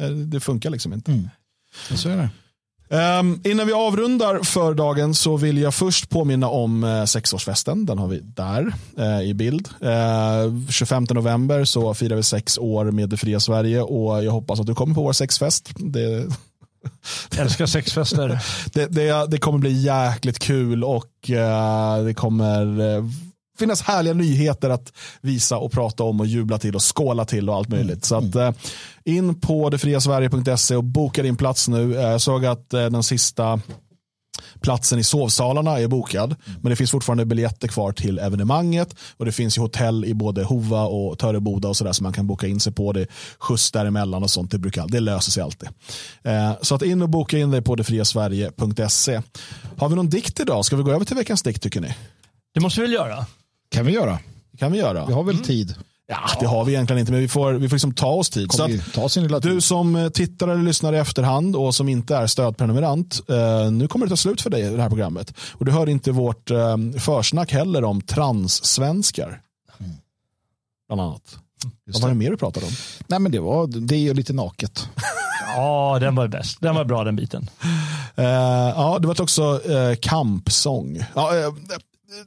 [0.00, 1.12] eh, det funkar liksom inte.
[1.12, 1.28] Mm.
[1.94, 2.28] Så är det.
[2.88, 7.86] Um, innan vi avrundar för dagen så vill jag först påminna om uh, sexårsfesten.
[7.86, 9.68] Den har vi där uh, i bild.
[9.82, 14.32] Uh, eh, 25 november så firar vi sex år med det fria Sverige och jag
[14.32, 15.70] hoppas att du kommer på vår sexfest.
[15.76, 16.26] Det...
[17.30, 18.38] Jag älskar sexfester.
[18.72, 21.30] det, det, det, kommer bli jäkligt kul och
[22.04, 22.66] det kommer
[23.58, 27.54] finnas härliga nyheter att visa och prata om och jubla till och skåla till och
[27.54, 27.88] allt möjligt.
[27.88, 28.02] Mm.
[28.02, 28.54] Så att, mm.
[29.04, 31.92] in på detfriasverige.se och boka din plats nu.
[31.92, 33.60] Jag såg att eh, den sista
[34.60, 36.34] platsen i sovsalarna är bokad.
[36.46, 36.60] Mm.
[36.62, 38.94] Men det finns fortfarande biljetter kvar till evenemanget.
[39.16, 42.26] Och det finns ju hotell i både Hova och Töreboda och sådär som man kan
[42.26, 42.92] boka in sig på.
[42.92, 43.06] Det
[43.38, 44.50] skjuts däremellan och sånt.
[44.50, 45.68] Det, brukar, det löser sig alltid.
[46.22, 49.22] Eh, så att in och boka in dig på detfriasverige.se.
[49.78, 50.64] Har vi någon dikt idag?
[50.64, 51.94] Ska vi gå över till veckans dikt tycker ni?
[52.54, 53.26] Det måste vi väl göra
[53.68, 54.18] kan vi göra.
[54.52, 55.06] Det kan vi göra.
[55.06, 55.46] Vi har väl mm.
[55.46, 55.74] tid.
[56.08, 58.52] Ja, det har vi egentligen inte, men vi får, vi får liksom ta oss tid.
[58.52, 59.52] Så ta sin lilla tid.
[59.52, 63.88] Du som eh, tittar eller lyssnar i efterhand och som inte är stödprenumerant, eh, nu
[63.88, 65.34] kommer det ta slut för dig det här programmet.
[65.52, 69.40] Och du hör inte vårt eh, försnack heller om transsvenskar.
[69.78, 69.92] Mm.
[70.88, 71.38] Bland annat.
[71.86, 72.72] Just Vad var det mer du pratade om?
[73.06, 74.88] Nej, men det var det är ju lite naket.
[75.56, 76.60] ja, den var bäst.
[76.60, 77.50] Den var bra den biten.
[78.18, 81.04] Uh, ja, det var också uh, kampsång.
[81.14, 81.54] Ja, uh,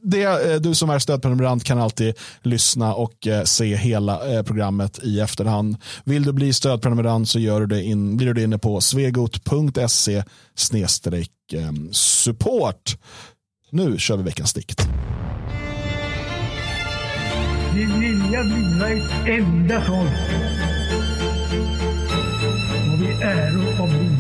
[0.02, 5.00] det, eh, du som är stödprenumerant kan alltid lyssna och eh, se hela eh, programmet
[5.04, 5.78] i efterhand.
[6.04, 10.24] Vill du bli stödprenumerant så gör du det in, blir du inne på svegot.se
[11.92, 12.98] support.
[13.72, 14.88] Nu kör vi veckans dikt.
[17.76, 20.12] Vi vilja bliva ett enda folk
[22.94, 24.19] och vi är av.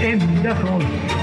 [0.00, 1.17] Det vi vilja enda folk